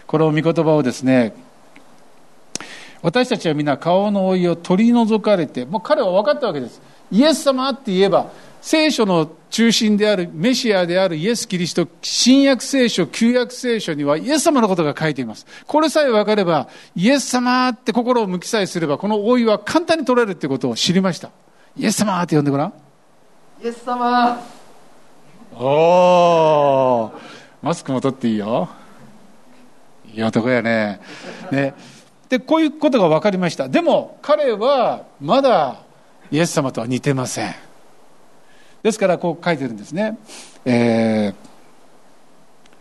[0.07, 1.33] この御言葉をですね
[3.01, 6.81] 私たちは皆顔の老いを取り除かれて、もう彼は分かったわけです。
[7.11, 8.31] イエス様って言えば、
[8.61, 15.45] 聖書の中心であるメシアであるイエス・キリスト、新約聖書、旧約聖書にはイエス様のことが書いています。
[15.65, 21.29] これさえ分かれば、イエス様って心を向きさえすれば、この老いは簡単に取れるってことを知りました。
[21.77, 22.73] イエス様って呼んでごらん。
[23.63, 24.41] イエス様
[25.55, 27.11] おー、
[27.61, 28.69] マスクも取っていいよ。
[30.13, 30.99] いい男やね。
[31.51, 31.73] ね。
[32.29, 33.69] で、こういうことが分かりました。
[33.69, 35.81] でも、彼はまだ
[36.31, 37.55] イエス様とは似てません。
[38.83, 40.17] ですから、こう書いてるんですね。
[40.65, 41.35] えー、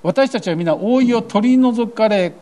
[0.02, 2.32] 私たちは皆、覆いを取り除かれ、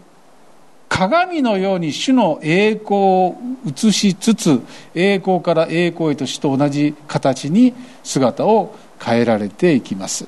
[0.89, 3.37] 鏡のように主の栄光を
[3.67, 4.63] 映しつつ、
[4.95, 10.27] 栄光から栄光へと主と同じ形に姿を変えられていきます。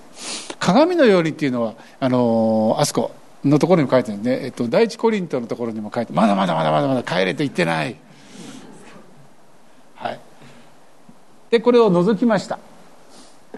[0.58, 3.12] 鏡のようにっていうのは、あのあそこ、
[3.46, 7.96] のところにも書いてるね、えっと、第一コリントのところにも書いてまだまだまだまだまだ帰れと言ってない。
[9.94, 10.20] はい。
[11.50, 12.58] でこれを除きました。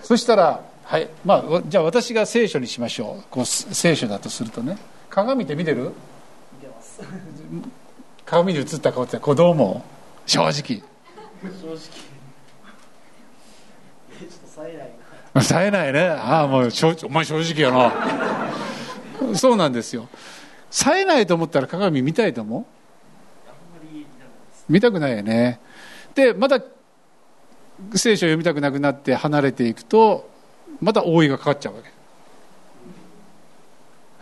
[0.03, 1.09] そしたらはい。
[1.25, 3.25] まあじゃあ私が聖書にしましょう。
[3.31, 4.79] こう聖書だとするとね。
[5.11, 5.85] 鏡って見てる？
[5.85, 5.91] 見
[6.61, 7.01] てます。
[8.25, 9.83] 鏡に映った顔ってこうどう思
[10.27, 10.31] う？
[10.31, 10.53] 正直。
[10.53, 10.83] 正直。
[14.19, 14.91] ちょっと冴えない
[15.45, 16.09] 冴えないね。
[16.09, 16.69] ああもう
[17.05, 17.93] お前正直やな
[19.35, 20.09] そうなんですよ。
[20.71, 22.65] 冴えないと思ったら鏡見たいと思う？
[24.73, 25.61] 見たくないよね。
[26.15, 26.61] でまた
[27.95, 30.29] 聖書を読みたくなくなって離れていくと
[30.81, 31.91] また覆いがかかっちゃうわけ。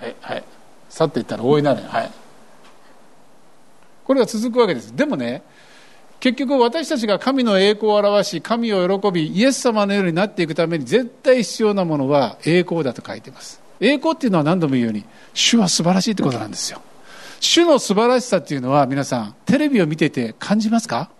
[0.04, 0.44] はいはい。
[0.88, 1.82] 去っていったら覆いなる。
[1.82, 2.10] はい。
[4.04, 4.94] これが続くわけです。
[4.94, 5.42] でもね
[6.20, 13.60] 結局私たちが神の栄光を表し神を喜びイエス様のようになっていくために絶対必要なものは栄光だと書いてます。
[13.80, 15.04] 栄光っていうのは何度も言うように
[15.34, 16.80] 主は素晴らしいってことなんですよ。
[17.40, 21.10] 主の素晴らしさっていうのは皆さんテレビを見てて感じますか？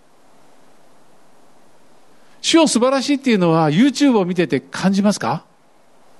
[2.41, 5.45] 主を素晴らしいっていうのは YouTube を見てて感じますか？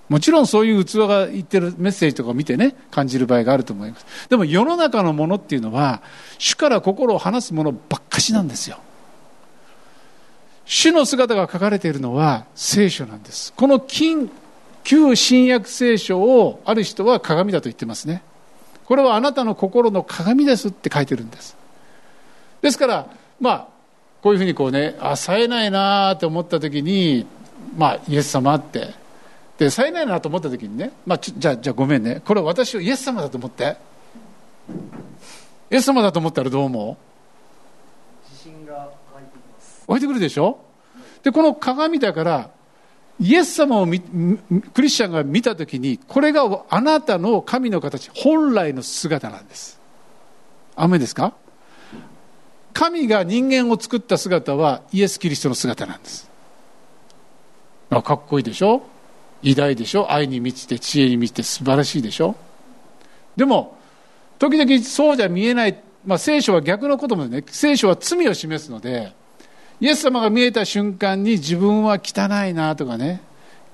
[0.09, 4.05] もちろんそういう器が言ってるメッセージとかを見てね感じる場合があると思います。
[4.29, 6.01] でも世の中のものっていうのは
[6.37, 8.79] 主から心を離すものばっかしなんですよ。
[10.65, 13.53] 主の姿が書かれているのは聖書なんです。
[13.53, 14.29] この金
[14.87, 18.23] 旧新約聖書をある人は鏡だと言ってますね。
[18.85, 21.57] これはあなたの心の鏡ですって書いてるんです。
[22.61, 23.07] ですから
[23.41, 23.67] まあ
[24.21, 27.27] こういうふうにこうねあ冴えないなって思った時に
[27.77, 28.93] まあイエス様って。
[29.57, 32.21] で冴えないなと思った時にね、まあ、じゃあじゃあごめんね。
[32.23, 33.75] これ私をイエス様だと思って。
[35.69, 36.97] イエス様だと思ったらどう思
[38.29, 38.89] 自信が
[39.85, 40.59] 湧いてくるでしょ？
[41.23, 42.49] でこの鏡だから
[43.19, 49.79] イエス様をクリスチャンが見た時にこれがあなたの神の形本来の姿なんです。
[50.75, 51.33] 雨ですか？
[52.73, 56.29] 神が人間を作った姿はイエス・キリストの姿なんです。
[57.89, 58.83] あかっこいいでしょ？
[59.41, 60.11] 偉大でしょ？
[60.11, 62.35] 愛に満ちて知恵に満ちて素晴らしいでしょ？
[63.35, 63.77] でも
[64.37, 69.13] 時々そうじゃ見えない、まあ、聖書は逆のこともね聖書は罪を示すので
[69.79, 73.21] イエス様が見えた瞬間に自分は汚いなとかね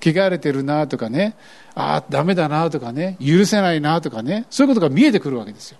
[0.02, 1.34] 汚れてるなとかね
[1.74, 5.78] ああダメだなとかね許せないなとかねそういうことが見えてくるわけですよ。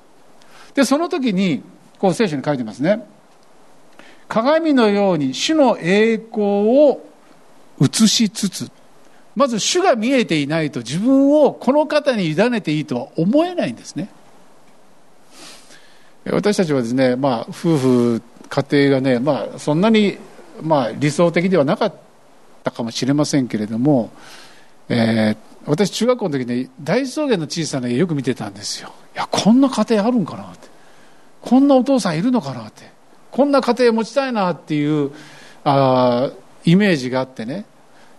[0.74, 1.62] でその時に
[1.98, 3.06] こう聖書に書いてますね。
[4.26, 6.42] 鏡のように主の栄光
[6.88, 7.06] を
[7.80, 8.70] 映しつつ
[9.36, 14.08] まず主が見えていないと自分をこの方に委ねていいとは思えないんですね。
[16.24, 18.22] 私たちはですね、まあ、夫婦
[18.54, 20.16] 家庭がね、まあ、そんなに、
[20.62, 21.94] まあ、理想的ではなかっ
[22.62, 24.12] たかもしれませんけれども、
[24.88, 25.36] えー、
[25.66, 28.92] 私中学校の時に大草原の小さな家よく見てたんですよ。
[29.16, 30.68] いやこんな家庭あるんかなって。
[31.40, 32.88] こんなお父さんいるのかなって。
[33.32, 35.10] こんな家庭持ちたいなっていう
[35.64, 36.30] あ
[36.64, 37.64] イメージがあってね。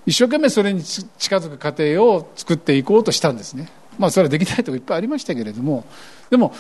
[0.05, 1.07] 一生懸命それに近
[1.37, 3.69] づく過程を作っていこうとしたんですね。
[3.97, 5.85] まあそれはできないとこいっぱいありましたけれども。
[6.29, 6.53] でも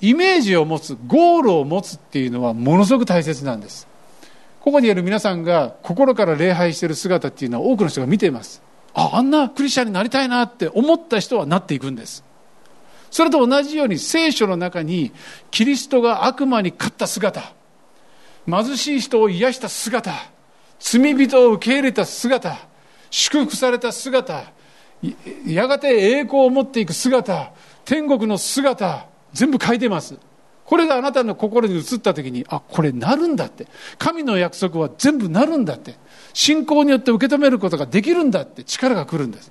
[0.00, 3.86] イメージを持つゴールを持つっていうのはものすごく大切なんです。
[4.60, 8.62] ここにいる皆さんが心から礼拝している姿っていうのは多くの人が見ています。
[8.94, 12.24] ああんなクリスチャンになりたいなって思った人はなっていくんです。
[13.10, 15.12] それと同じように聖書の中に
[15.50, 17.52] キリストが悪魔に勝った姿
[18.46, 20.12] 貧しい人を癒した姿
[20.78, 22.56] 罪人を受け入れた姿
[23.10, 24.44] 祝福された姿
[25.46, 27.52] やがて栄光を持っていく姿
[27.84, 30.16] 天国の姿全部書いてます。
[30.64, 33.66] これがあなたの心に移った時にあこれなるんだって。
[33.98, 35.96] 神の約束は全部なるんだって。
[36.32, 38.62] 信仰によって受け止めることができるんだって。
[38.62, 39.50] 力が来るんです。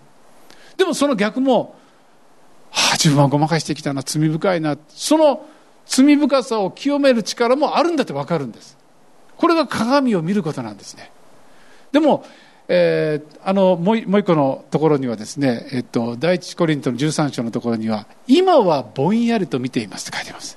[0.77, 1.75] でもその逆も、
[2.71, 4.01] はあ、自分はごまかしてきたな。
[4.03, 4.77] 罪深いな。
[4.87, 5.45] その
[5.85, 8.77] 罪深さを清める力もあるんだって分かるんです。
[9.35, 11.11] これが鏡を見ることなんですね。
[11.91, 12.23] でも、
[12.71, 20.11] えー、あのもうもう一個のところにはですね、えっと、第一コリントの13章のところには今はぼんやりと見ています。
[20.11, 20.55] と書いてます。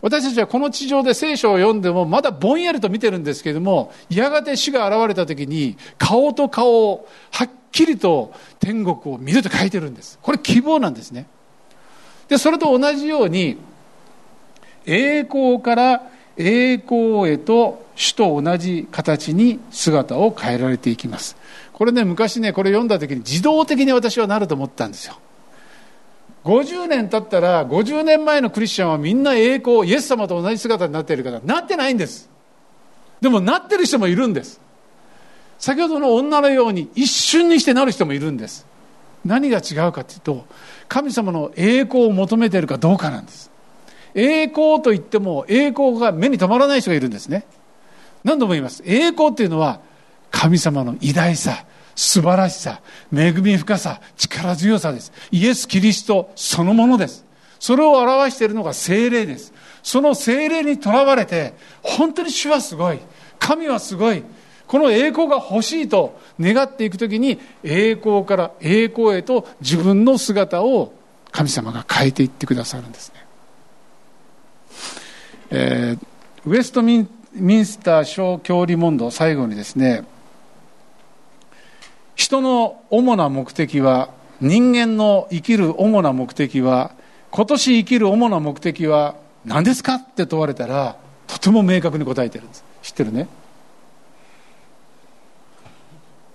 [0.00, 10.20] 私たちはこの地上で聖書を読んでもまだぼんやりと見てるんですけれどもやがて主が現れた時に顔と顔をはっきりと天国を見ると書いてるんです。
[10.22, 11.26] これ希望なんですね。
[12.28, 13.58] でそれと同じように
[14.86, 16.02] 栄光から
[16.36, 21.36] 栄光へと主と同じ形に姿を変えられていきます。
[21.72, 25.18] これね昔ねこれ読んだ時に自動的に私はなると思ったんですよ。
[26.44, 32.28] 50年経ったら50年前のクリスチャンはみんな栄光イエス様と同じ姿になっているからなってないんです。
[33.20, 34.60] でもなってる人もいるんです。
[35.58, 38.66] 先ほどの女のように一瞬にしてなる人もいるんです。
[39.24, 40.44] 何が違うかというと
[40.88, 43.50] 神様の栄光を求めているかどうかなんです。
[44.14, 47.44] 栄光といっても栄光が目に留まらない人がいるんですね。
[48.22, 48.82] 何度も言います。
[48.86, 49.80] 栄光っていうのは
[50.30, 52.80] 神様の偉大さ素晴らしさ
[53.12, 55.12] 恵み深さ力強さです。
[55.30, 57.24] イエス・キリストそのものです。
[57.58, 59.52] それを表しているのが精霊です。
[59.82, 62.98] その精霊にとらわれて本当に主はすごい
[63.38, 64.22] 神はすごい
[64.66, 70.92] この栄光が欲しいと願っていくときに栄光から栄光へと自分の姿を
[71.30, 73.23] 神様が変えていってくださるんですね。
[75.56, 76.06] えー、
[76.46, 80.04] ウェストミンミンスター小教理問答最後にですね
[82.16, 86.90] 人の主な目的は人間の生きる主な目的は
[87.30, 90.96] 今年生きる主な目的は何ですかって問われたら
[91.28, 92.64] とても明確に答えてるんです。
[92.82, 93.28] 知ってるね？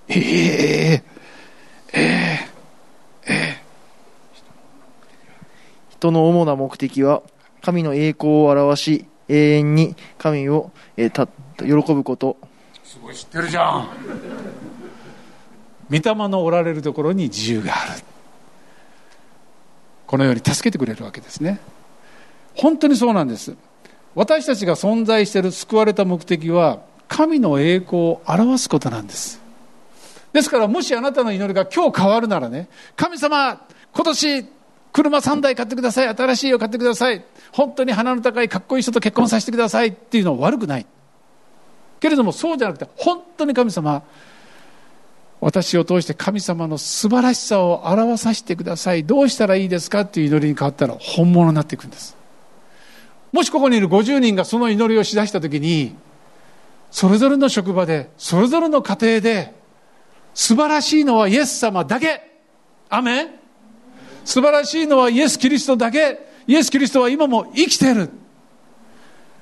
[0.08, 3.62] えー、えー、えー、え
[5.90, 7.22] 人の主な目的は
[7.62, 12.38] 神の栄光を表し永遠に神を、えー、た喜ぶこと。
[12.84, 13.89] すごい知ってるじゃん。
[15.89, 18.03] 御霊のおられるところに自由がある。
[20.07, 21.60] このように助けてくれるわけですね。
[22.55, 23.55] 本当にそうなんです。
[24.16, 29.39] 私たちが存在している救われた目的は神の栄光を表すことなんです。
[30.34, 33.62] ですからもしあなたの祈りが今日変わるならね神様
[33.93, 34.45] 今年
[34.92, 36.08] 車3台買ってください。
[36.08, 37.24] 新しいを買ってください。
[37.52, 40.86] 本当に鼻の高いかっこいい人と結婚させてくださいっていうのは悪くない。
[42.00, 44.04] けれどもそうじゃなくて本当に神様
[45.42, 49.06] 私を通して神様の素晴らしさを表させてください。
[49.06, 52.18] どうしたらいいですかっていう祈りに変わったら本物になっていくんです。
[53.32, 55.96] もしここにいる50人がその祈りをしだした時に
[56.92, 59.54] それぞれの職場でそれぞれの家庭で
[60.34, 62.28] 素晴らしいのはイエス様だけ。
[62.90, 63.39] アメ
[64.26, 66.20] 素晴らしいのはイエス・キリストだけ。
[66.48, 68.10] イエス・キリストは今も生きてる。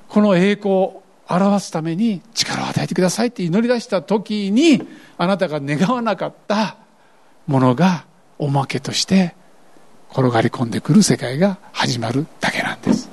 [0.10, 4.82] この栄光を表すために力を与えてくださいって祈り出した時に
[5.18, 6.78] あなたが願わなかった
[7.48, 8.06] ものが
[8.40, 9.36] おまけとして
[10.10, 13.10] 転がり込んでくる世界が始まるだけなんです。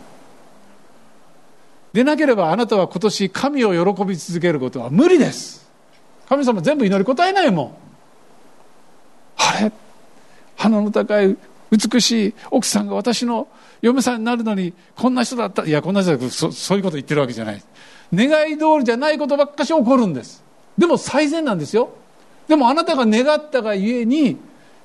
[1.92, 5.68] でなければあなたは今年神を喜び続けることは無理です。
[6.28, 7.74] 神様全部祈り答えないもん。
[9.36, 9.72] あれ？
[10.56, 11.36] 鼻の高い
[11.76, 13.48] 美しい奥さんが私の
[13.82, 17.62] 嫁さんになるのにこんな人だったいやこんな人だそそういうこと言ってるわけじゃない。
[18.12, 20.44] 願い通りじゃないことばっかし起こるんです。
[20.78, 21.90] でも最善なんですよ。
[22.48, 24.36] でもあなたが願ったがゆえに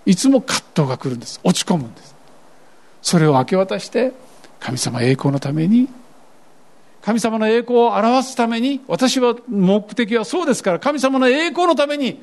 [0.06, 1.40] いつも葛藤が来るんです。
[1.44, 2.16] 落ち込むんです。
[3.02, 4.14] それを明け渡して
[4.60, 5.88] 神様栄光のために
[7.02, 12.22] 神様の栄光を表すために私は目的はそうですから神様の栄光のために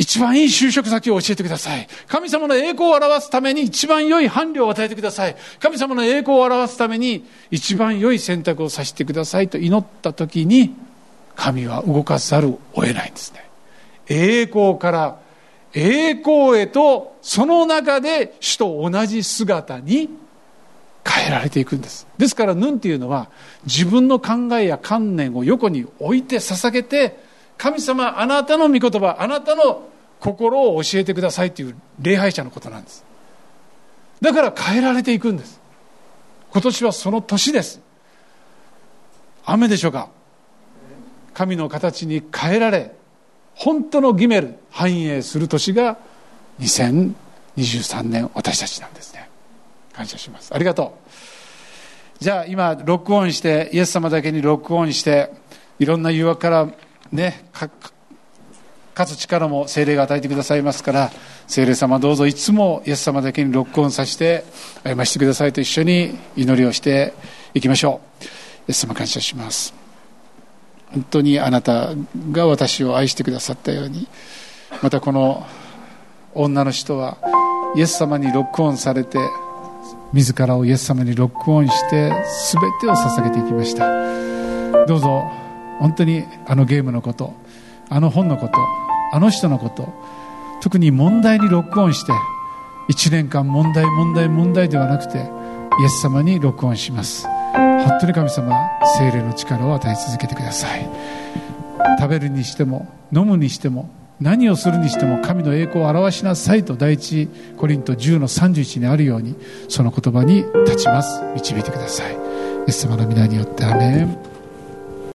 [0.00, 1.86] 一番いい就職先を教えてください。
[2.08, 5.36] 神様の栄光を表すために一番良い伴侶を与えてください。
[5.60, 10.74] 神様の栄光を表すために一番良い選択をさせてくださいと祈った時に、
[11.36, 13.44] 神は動かざるを得ないんですね。
[14.08, 15.18] 栄光から
[15.74, 20.08] 栄光へと、その中で主と同じ姿に
[21.06, 22.06] 変えられていくんです。
[22.16, 23.28] ですから、ヌンっていうのは
[23.66, 27.18] 自分の考えや観念を横に置いて捧げて、
[27.58, 29.89] 神様あなたの御言葉あなたの
[30.20, 33.04] 心を教えてくださいっていう礼拝者のことなんです。
[34.20, 35.60] だから変えられていくんです。
[36.52, 37.80] 今年はその年です。
[39.44, 40.10] 雨でしょうか。
[41.32, 42.94] 神の形に変えられ
[43.54, 45.98] 本当のギメル繁栄する年が
[46.60, 49.28] 2023年私たちなんですね。
[49.92, 50.54] 感謝します。
[50.54, 51.10] ありがとう。
[52.22, 55.32] じゃあ今ロックオンしてイエス様だけにロックオンして
[55.78, 56.68] いろんな誘惑から
[57.10, 57.48] ね
[59.00, 61.10] 勝つ力も精霊が与えてくださいますから
[61.46, 64.44] 精霊様どうぞいつもイエス様だけにロックオンさせて
[64.84, 67.14] 歩ましてくださいと一緒に祈りをして
[67.54, 68.24] いきましょう。
[68.24, 68.26] イ
[68.68, 69.72] エス様感謝します。
[70.92, 71.94] 本当にあなた
[72.30, 74.06] が私を愛してくださったように
[74.82, 75.46] またこの
[76.34, 77.16] 女の人は
[77.76, 79.18] イエス様にロックオンされて
[80.12, 82.10] 自らをイエス様にロックオンして
[82.52, 83.88] 全てを捧げていきました。
[84.86, 85.22] どうぞ
[85.78, 87.32] 本当にあのゲームのこと
[87.88, 89.92] あの本のことあの人のこと
[90.60, 92.12] 特に問題にロックオンして
[92.90, 97.26] 1年間問題問題問題ではなくてイエス様にロックオンします。
[97.54, 98.54] 本当に神様
[98.98, 100.88] 精霊の力を与え続けてください。
[101.98, 103.88] 食べるにしても飲むにしても
[104.20, 109.34] 何をするにしても神の栄光を表しなさいと第一コリント10の31にあるように
[109.68, 111.22] その言葉に立ちます。
[111.34, 112.12] 導いてください。
[112.12, 112.16] イ
[112.68, 114.29] エス様の皆によってアメン。